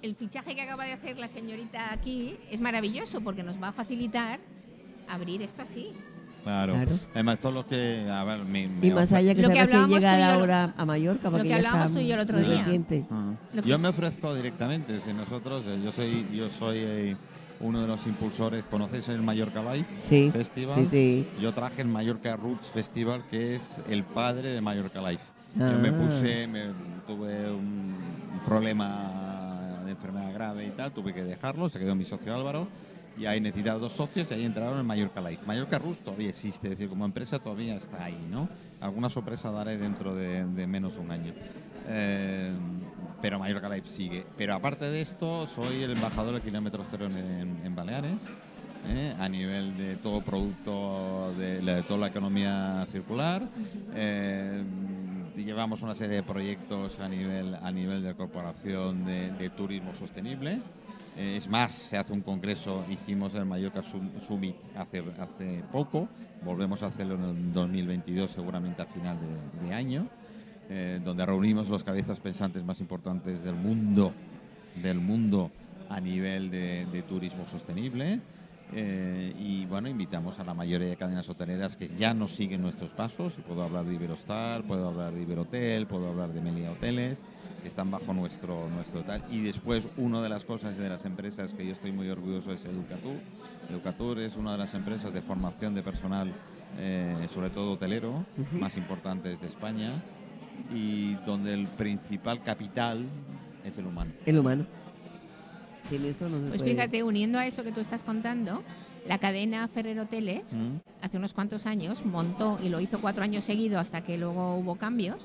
[0.07, 3.73] el fichaje que acaba de hacer la señorita aquí es maravilloso porque nos va a
[3.73, 4.39] facilitar
[5.09, 5.93] abrir esto así.
[6.45, 6.75] Claro.
[6.75, 6.93] Claro.
[7.13, 8.07] Además, todo lo que...
[8.09, 10.75] A ver, mi, Y más allá que Lo que hablábamos tú y yo lo- ahora
[10.77, 12.65] a Mallorca, lo porque que ya hablábamos tú y yo el otro día.
[13.11, 13.33] Ah.
[13.53, 17.17] Que- Yo me ofrezco directamente, si nosotros, eh, yo soy, yo soy eh,
[17.59, 20.77] uno de los impulsores, ¿conocéis el Mallorca Live Sí, Festival?
[20.77, 21.29] sí, sí.
[21.41, 25.25] Yo traje el Mallorca Roots Festival, que es el padre de Mallorca Life.
[25.57, 25.93] Yo me Ah.
[25.99, 26.67] puse, me-
[27.09, 27.95] tuve un,
[28.35, 29.26] un problema
[29.87, 32.69] de enfermedad grave y tal, tuve que dejarlo, se quedó mi socio Álvaro,
[33.19, 35.43] y ahí necesitaba dos socios y ahí entraron en Mallorca Life.
[35.47, 38.49] Mallorca Roots todavía existe, es decir, como empresa todavía está ahí, ¿no?
[38.81, 41.33] Alguna sorpresa daré dentro de, de menos de un año.
[41.89, 42.53] Eh,
[43.23, 44.27] pero Mallorca Life sigue.
[44.37, 48.19] Pero aparte de esto, soy el embajador del kilómetro cero en, Baleares,
[48.89, 49.15] ¿eh?
[49.19, 53.49] a nivel de todo producto, de, de toda la economía circular.
[53.95, 54.63] Eh,
[55.45, 60.61] llevamos una serie de proyectos a nivel, a nivel de corporación de, turismo sostenible.
[61.17, 66.09] Eh, es más, se hace un congreso, hicimos el Mallorca Sum- Summit hace, hace poco,
[66.45, 69.17] volvemos a hacerlo en el 2022 seguramente a final
[69.63, 70.07] de, año,
[70.69, 74.13] eh, donde reunimos los cabezas pensantes más importantes del mundo,
[74.83, 75.51] del mundo
[75.89, 78.21] a nivel de turismo sostenible.
[78.75, 82.91] Eh, y bueno, invitamos a la mayoría de cadenas hoteleras que ya nos siguen nuestros
[82.91, 83.35] pasos.
[83.39, 87.23] Y puedo hablar de Iberostar, puedo hablar de Iberhotel, puedo hablar de Melia Hoteles,
[87.63, 89.25] que están bajo nuestro, nuestro tal.
[89.31, 92.53] Y después, una de las cosas y de las empresas que yo estoy muy orgulloso
[92.53, 93.17] es Educatur.
[93.71, 96.33] Educatur es una de las empresas de formación de personal,
[96.79, 100.03] eh, sobre todo hotelero, más importantes de España
[100.73, 103.07] y donde el principal capital
[103.65, 104.13] es el humano.
[104.25, 104.67] El humano.
[105.89, 106.73] Sin eso no se Pues puede.
[106.75, 108.63] fíjate, uniendo a eso que tú estás contando,
[109.07, 110.77] la cadena Ferrer Hoteles ¿Mm?
[111.03, 114.77] hace unos cuantos años montó y lo hizo cuatro años seguidos hasta que luego hubo
[114.77, 115.17] cambios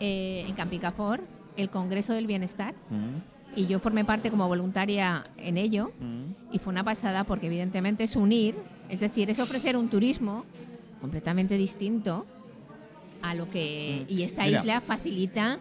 [0.00, 1.22] eh, en Campicafor
[1.56, 3.58] el Congreso del Bienestar ¿Mm?
[3.58, 6.54] y yo formé parte como voluntaria en ello ¿Mm?
[6.54, 8.56] y fue una pasada porque evidentemente es unir,
[8.90, 10.44] es decir, es ofrecer un turismo
[11.00, 12.26] completamente distinto
[13.22, 14.58] a lo que y esta Mira.
[14.60, 15.58] isla facilita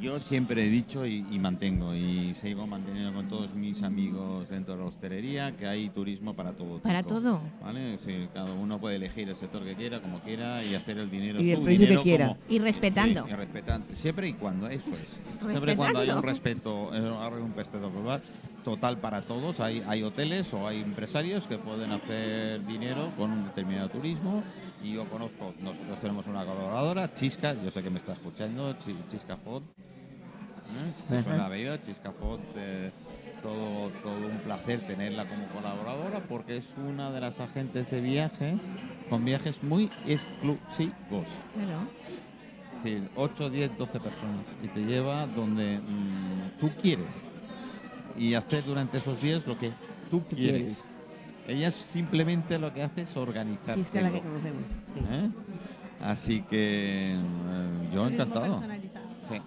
[0.00, 4.74] Yo siempre he dicho y, y mantengo y sigo manteniendo con todos mis amigos dentro
[4.74, 6.78] de la hostelería que hay turismo para todo.
[6.78, 7.98] para tipo, todo ¿vale?
[8.32, 11.50] Cada uno puede elegir el sector que quiera, como quiera y hacer el dinero Y
[11.50, 12.28] el su precio que quiera.
[12.28, 13.24] como- y respetando.
[13.24, 13.86] Sí, y respetando.
[13.94, 15.08] Siempre y cuando, eso es.
[15.46, 17.00] Siempre y cuando haya un respeto, eh,
[17.42, 18.22] un respeto global
[18.64, 19.60] total para todos.
[19.60, 24.42] Hay, hay hoteles o hay empresarios que pueden hacer dinero con un determinado turismo.
[24.82, 28.96] Y yo conozco, nosotros tenemos una colaboradora, Chisca, yo sé que me está escuchando, Chi-
[29.10, 29.62] Chisca Fod.
[29.62, 31.22] ¿eh?
[31.22, 32.12] Suena apellido, Chisca
[32.56, 32.90] eh,
[33.42, 38.56] todo, todo un placer tenerla como colaboradora porque es una de las agentes de viajes
[39.08, 41.26] con viajes muy exclusivos.
[41.54, 41.86] Claro.
[42.78, 44.44] Es decir, 8, 10, 12 personas.
[44.64, 47.06] Y te lleva donde mm, tú quieres.
[48.16, 49.72] Y hacer durante esos días lo que
[50.10, 50.84] tú quieres.
[51.46, 53.74] Ella simplemente lo que hace es organizar.
[53.74, 54.62] Chisca la que conocemos.
[54.94, 55.32] sí.
[56.00, 58.60] Así que eh, yo encantado.
[59.28, 59.40] Sí.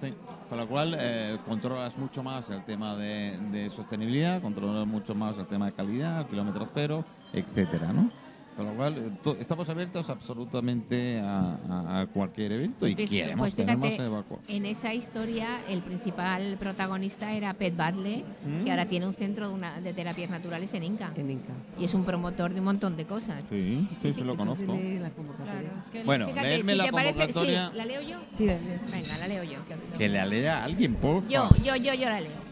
[0.00, 0.14] sí.
[0.48, 5.36] Con lo cual eh, controlas mucho más el tema de, de sostenibilidad, controlas mucho más
[5.36, 8.10] el tema de calidad, kilómetro cero, etcétera, ¿no?
[8.56, 13.10] Con lo cual, eh, to- estamos abiertos absolutamente a, a- a cualquier evento y Pues
[13.10, 18.24] queremos pues tener más fíjate, evacua- En esa historia, el principal protagonista era Pet Badley,
[18.46, 18.64] Mm.
[18.64, 21.12] que ahora tiene un centro de, una- de terapias naturales en Inca.
[21.16, 21.52] En Inca.
[21.80, 23.42] Y es un promotor de un montón de cosas.
[23.48, 24.66] Sí, sí, sí, lo conozco.
[24.66, 25.60] la convocatoria.
[25.60, 28.18] Claro, es que Bueno, Fíjate, leerme si la parece, convocatoria, sí, ¿la leo yo?
[28.38, 28.54] Sí, la-
[28.92, 29.58] Venga, la leo yo.
[29.98, 31.62] que la lea alguien, por Yo, favor.
[31.64, 32.44] yo, yo, yo la leo.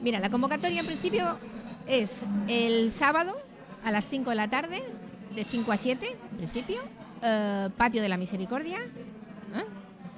[0.00, 1.36] Mira, la convocatoria en principio
[1.88, 3.36] es el sábado
[3.82, 4.82] a las 5 de la tarde,
[5.36, 6.80] de 5 a 7, en principio,
[7.22, 9.64] eh, Patio de la Misericordia, ¿eh?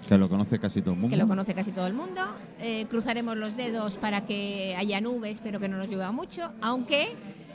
[0.08, 1.14] Que lo conoce casi todo el mundo.
[1.14, 2.22] que lo conoce casi todo el mundo.
[2.60, 7.08] Eh, cruzaremos los dedos para que haya nubes, pero que no nos llueva mucho, aunque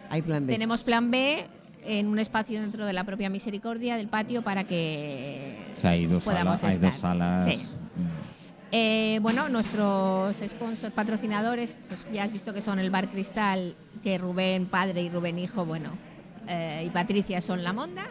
[0.10, 0.54] Hay plan B.
[0.54, 1.48] tenemos plan B
[1.86, 6.06] en un espacio dentro de la propia Misericordia del patio para que O sea, hay
[6.06, 6.76] dos podamos salas.
[6.76, 7.12] Hay dos estar.
[7.12, 7.52] salas.
[7.52, 7.60] Sí.
[8.72, 14.18] Eh, bueno, nuestros sponsors patrocinadores, pues ya has visto que son el Bar Cristal, que
[14.18, 15.92] Rubén padre y Rubén hijo, bueno,
[16.48, 18.06] eh, y Patricia son la monda.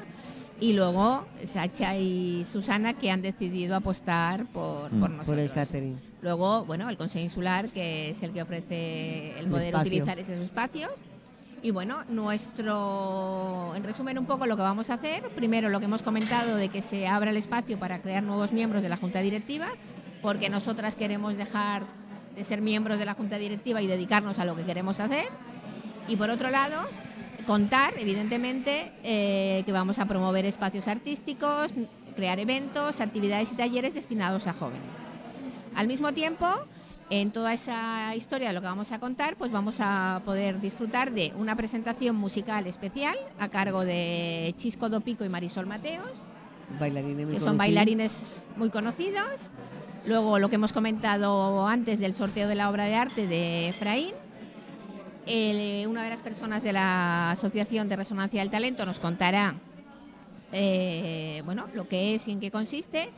[0.61, 5.01] Y luego Sacha y Susana que han decidido apostar por, Mm.
[5.01, 5.39] por por nosotros.
[5.39, 6.01] el catering.
[6.21, 9.89] Luego, bueno, el Consejo Insular, que es el que ofrece el El poder espacio.
[9.91, 10.91] utilizar esos espacios.
[11.65, 15.23] Y bueno, nuestro, en resumen un poco lo que vamos a hacer.
[15.31, 18.83] Primero lo que hemos comentado de que se abra el espacio para crear nuevos miembros
[18.83, 19.67] de la Junta Directiva,
[20.23, 21.85] porque nosotras queremos dejar
[22.37, 25.27] de ser miembros de la Junta Directiva y dedicarnos a lo que queremos hacer.
[26.09, 26.83] Y por otro lado,
[27.43, 31.71] contar, evidentemente, eh, que vamos a promover espacios artísticos,
[32.15, 34.83] crear eventos, actividades y talleres destinados a jóvenes.
[35.75, 36.47] Al mismo tiempo,
[37.11, 41.13] en toda esa historia de lo que vamos a contar, pues vamos a poder disfrutar
[41.13, 46.11] de una presentación musical especial a cargo de Chisco Dopico y Marisol Mateos,
[46.79, 49.29] Bailarines que son bailarines muy conocidos.
[50.07, 54.15] Luego lo que hemos comentado antes del sorteo de la obra de arte de Efraín.
[55.27, 59.55] El- una de las personas de la Asociación de Resonancia del Talento nos contará
[60.53, 63.11] eh, bueno, lo que es y en qué consiste.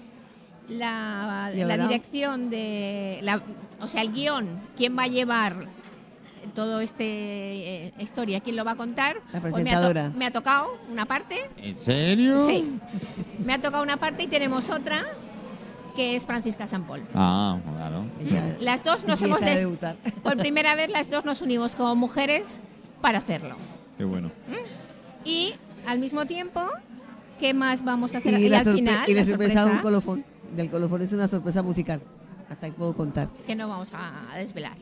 [0.68, 3.42] La, dirección de, la,
[3.80, 5.66] o sea, el guion, quién va a llevar
[6.55, 7.05] todo este
[7.86, 9.16] eh, historia, quién lo va a contar.
[9.32, 10.11] La Pues me ha to- presentadora.
[10.16, 12.46] me ha tocado una parte ¿En serio?
[12.46, 12.78] Sí.
[13.44, 15.05] Me ha tocado una parte y tenemos otra
[15.95, 17.03] que es Francisca Sampol.
[17.14, 18.05] Ah, claro.
[18.61, 19.97] Las dos nos hemos de- debutar.
[20.22, 22.61] por primera vez las dos nos unimos como mujeres
[23.01, 23.57] para hacerlo.
[23.97, 24.30] Qué bueno.
[25.24, 25.55] Y
[25.86, 26.61] al mismo tiempo,
[27.38, 28.34] ¿qué más vamos a hacer?
[28.38, 30.24] Y, Y, la, al final, y la la sorpresa de un sorpresa colofón.
[30.57, 32.01] Del colofón es una sorpresa musical.
[32.49, 33.28] Hasta ahí puedo contar.
[33.47, 34.74] que no vamos a desvelar.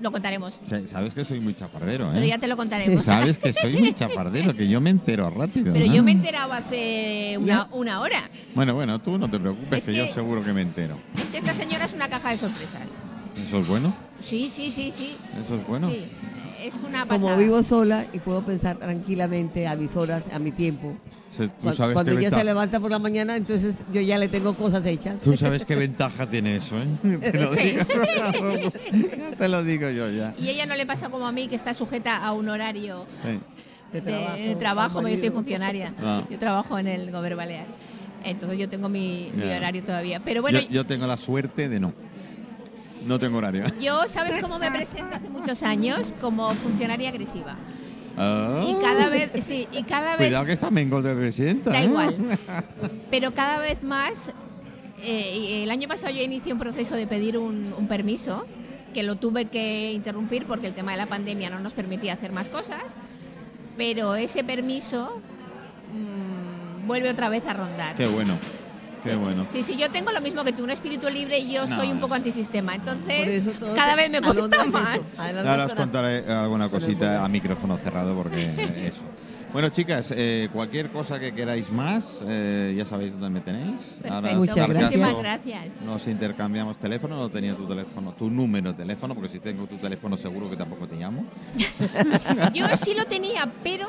[0.00, 0.54] Lo contaremos,
[0.86, 2.14] Sabes que soy muy chapardero, ¿eh?
[2.14, 3.04] pero ya te lo contaremos.
[3.04, 5.72] Sabes que soy muy chapardero, que yo me entero rápido.
[5.72, 5.94] Pero ¿no?
[5.94, 8.20] yo me he enterado hace una, una hora.
[8.54, 10.98] Bueno, bueno, tú no te preocupes, Es que, yo seguro que me entero.
[11.16, 12.82] Es que esta señora es una caja de sorpresas.
[13.46, 13.94] ¿Eso es bueno?
[14.22, 15.16] Sí, sí, sí, sí.
[15.42, 15.90] ¿Eso es bueno?
[15.90, 16.06] Sí,
[16.62, 17.32] es una pasada.
[17.32, 20.94] Como vivo sola y puedo pensar tranquilamente a mis horas, a mi tiempo.
[21.36, 24.54] Se- ¿Tú sabes, Cuando ella se levanta por la mañana, entonces yo ya le tengo
[24.54, 25.20] cosas hechas.
[25.20, 26.86] Tú sabes qué ventaja tiene eso, ¿eh?
[27.20, 27.62] Te lo, Sí.
[27.62, 28.72] digo.
[29.38, 30.34] Te lo digo yo ya.
[30.38, 33.38] Y ella no le pasa como a mí, que está sujeta a un horario Sí.
[33.92, 35.94] De de trabajo, trabajo, al porque yo soy funcionaria.
[36.02, 36.24] Ah.
[36.28, 37.66] Yo trabajo en el Gobierno Balear.
[38.24, 39.56] Entonces yo tengo mi, mi Ya.
[39.56, 40.20] horario todavía.
[40.24, 41.92] Pero bueno, yo, yo tengo la suerte de no.
[43.06, 43.64] No tengo horario.
[43.80, 46.12] yo, ¿sabes cómo me presento hace muchos años?
[46.20, 47.56] Como funcionaria agresiva.
[48.16, 48.60] Ah.
[48.66, 51.70] Y cada vez, sí, y cada vez, Cuidado que está Mengo de presidenta.
[51.70, 51.84] da ¿eh?
[51.84, 52.16] igual.
[53.10, 54.32] Pero cada vez más,
[55.02, 58.46] eh, el año pasado yo inicié un proceso de pedir un, un permiso,
[58.94, 62.32] que lo tuve que interrumpir porque el tema de la pandemia no nos permitía hacer
[62.32, 62.82] más cosas,
[63.76, 65.20] pero ese permiso
[65.92, 67.94] mm, vuelve otra vez a rondar.
[67.96, 68.38] Qué bueno.
[69.02, 69.16] Qué Sí.
[69.16, 69.46] bueno.
[69.52, 71.90] Sí, sí, yo tengo lo mismo que tú, un espíritu libre y yo No, soy
[71.92, 72.74] un poco antisistema.
[72.74, 73.44] Entonces,
[73.74, 74.98] cada vez me ¿a dónde cuesta es más.
[75.46, 78.42] Ahora os contaré alguna cosita a micrófono cerrado porque
[78.92, 79.02] eso.
[79.52, 83.80] Bueno, chicas, eh, cualquier cosa que queráis más, eh, ya sabéis dónde me tenéis.
[84.02, 85.18] Perfecto, Muchas gracias.
[85.18, 85.80] gracias.
[85.82, 89.76] Nos intercambiamos teléfono, no tenía tu teléfono, tu número de teléfono, porque si tengo tu
[89.78, 91.24] teléfono seguro que tampoco te llamo.
[92.52, 93.86] Yo sí lo tenía, pero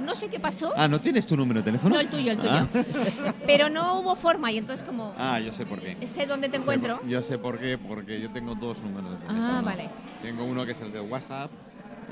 [0.00, 0.72] no sé qué pasó.
[0.76, 1.94] Ah, ¿no tienes tu número de teléfono?
[1.94, 2.50] No el tuyo, el tuyo.
[2.52, 2.66] Ah,
[3.46, 5.96] Pero no hubo forma y entonces como Ah, yo sé por qué.
[6.06, 6.98] sé dónde te encuentro.
[6.98, 9.46] por- yo sé por qué, porque yo tengo dos números de teléfono.
[9.46, 9.88] Ah, vale.
[10.22, 11.50] Tengo uno que es el de WhatsApp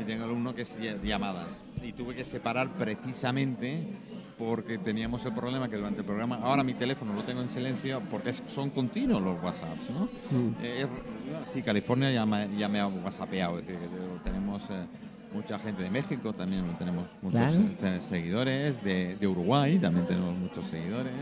[0.01, 1.47] y tengo uno que es ll- llamadas.
[1.83, 3.87] Y tuve que separar precisamente
[4.39, 8.03] porque teníamos el problema que durante el programa, ahora mi teléfono lo tengo en silencio
[8.11, 10.05] porque es- son continuos los WhatsApps, ¿no?
[10.31, 10.55] Mm.
[10.63, 14.63] Eh, es- sí, California ya me, ya me ha whatsappeado, es decir, que te- tenemos
[14.71, 14.85] eh,
[15.33, 17.57] mucha gente de México, también tenemos muchos Claro.
[17.83, 21.13] eh, seguidores, de, de Uruguay también tenemos muchos seguidores.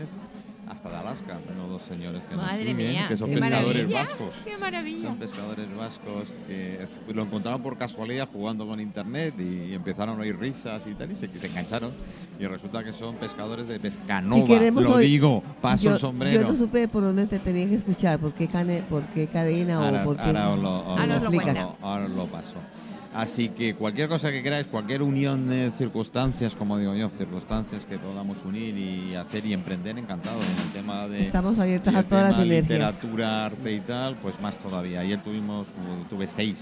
[0.67, 1.37] hasta de Alaska.
[1.47, 3.99] Tengo dos señores que Madre nos siguen, mía, que son qué pescadores maravilla.
[4.01, 4.35] vascos.
[4.43, 5.07] ¡Qué maravilla!
[5.09, 10.35] Son pescadores vascos que lo encontraron por casualidad jugando con internet y, empezaron a oír
[10.39, 11.91] risas y tal y se, se engancharon.
[12.39, 14.47] Y resulta que son pescadores de pescanova.
[14.47, 16.41] Si lo digo, paso yo, el sombrero.
[16.41, 19.75] Yo no supe por dónde te tenía que escuchar, por qué, cane- por qué cadena
[19.75, 20.23] ahora, o por qué.
[20.23, 21.69] ahora os lo, os Ahora lo lo explico, cuenta.
[21.83, 22.55] ahora os lo paso.
[23.15, 27.97] Así que cualquier cosa que queráis, cualquier unión de circunstancias, como digo yo, circunstancias que
[27.97, 30.41] podamos unir y hacer y emprender, encantado.
[30.41, 32.69] En el tema de Estamos abiertas a todas las sinergias.
[32.69, 34.99] literatura, arte y tal, pues más todavía.
[34.99, 36.57] Ayer tuvimos, uh, tuve seis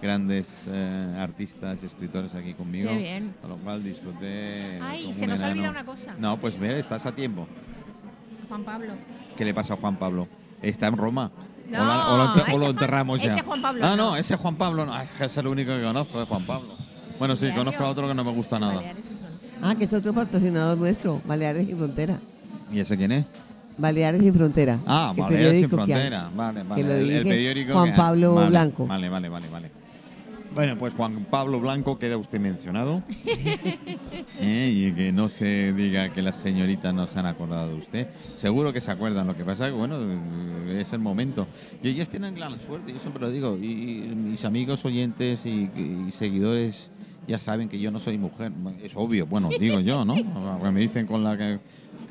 [0.00, 2.88] grandes eh, artistas y escritores aquí conmigo.
[2.88, 3.34] Qué bien.
[3.42, 4.80] Con lo cual disfruté.
[4.80, 6.14] Ay, se nos ha olvidado una cosa.
[6.18, 7.46] No, pues mira, estás a tiempo.
[8.48, 8.94] Juan Pablo.
[9.36, 10.28] ¿Qué le pasa a Juan Pablo?
[10.62, 11.30] Está en Roma.
[11.70, 13.34] No, o, la- o lo, ente- o ese lo Juan- enterramos ya.
[13.34, 14.16] ese Juan Pablo Ah, no, no.
[14.16, 14.92] ese Juan Pablo no.
[14.94, 16.68] Ay, Es el único que conozco, es Juan Pablo.
[17.18, 18.82] Bueno, sí, conozco a otro que no me gusta nada.
[18.82, 18.92] Y.
[19.62, 22.18] Ah, que es otro patrocinador nuestro, Baleares sin Frontera.
[22.72, 23.24] ¿Y ese quién es?
[23.76, 24.78] Baleares sin Frontera.
[24.86, 25.92] Ah, Baleares sin periódico que.
[25.92, 26.30] Frontera.
[26.34, 26.82] Vale, vale.
[26.82, 28.86] que lo el, el dirige periódico Juan que- Pablo vale, Blanco.
[28.86, 29.70] Vale, vale, vale, vale.
[30.54, 33.02] Bueno, pues Juan Pablo Blanco queda usted mencionado.
[34.42, 38.08] Eh, y que no se diga que las señoritas no se han acordado de usted.
[38.38, 39.26] Seguro que se acuerdan.
[39.26, 41.46] Lo que pasa es que, bueno, eh, es el momento.
[41.82, 43.58] Y ellas tienen gran suerte, yo siempre lo digo.
[43.60, 46.90] Y, y mis amigos oyentes y, y seguidores
[47.30, 48.52] ya saben que yo no soy mujer.
[48.82, 50.14] Es obvio, bueno, digo yo, ¿no?
[50.72, 51.60] Me dicen con la que,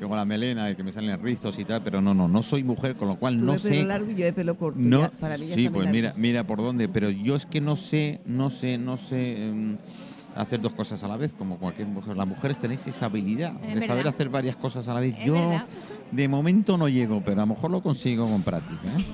[0.00, 2.42] que con la melena y que me salen rizos y tal, pero no, no, no
[2.42, 3.84] soy mujer, con lo cual Tú no de pelo sé.
[3.84, 4.80] largo y yo de pelo corto.
[4.80, 5.92] No, ya, para mí ya sí, pues largo.
[5.94, 9.76] mira, mira por dónde, pero yo es que no sé, no sé, no sé em,
[10.34, 12.16] hacer dos cosas a la vez, como cualquier mujer.
[12.16, 15.18] Las mujeres tenéis esa habilidad Es de saber hacer varias cosas a la vez.
[15.18, 15.66] Es yo verdad.
[16.10, 18.88] de momento no llego, pero a lo mejor lo consigo con práctica.
[18.98, 19.04] ¿eh?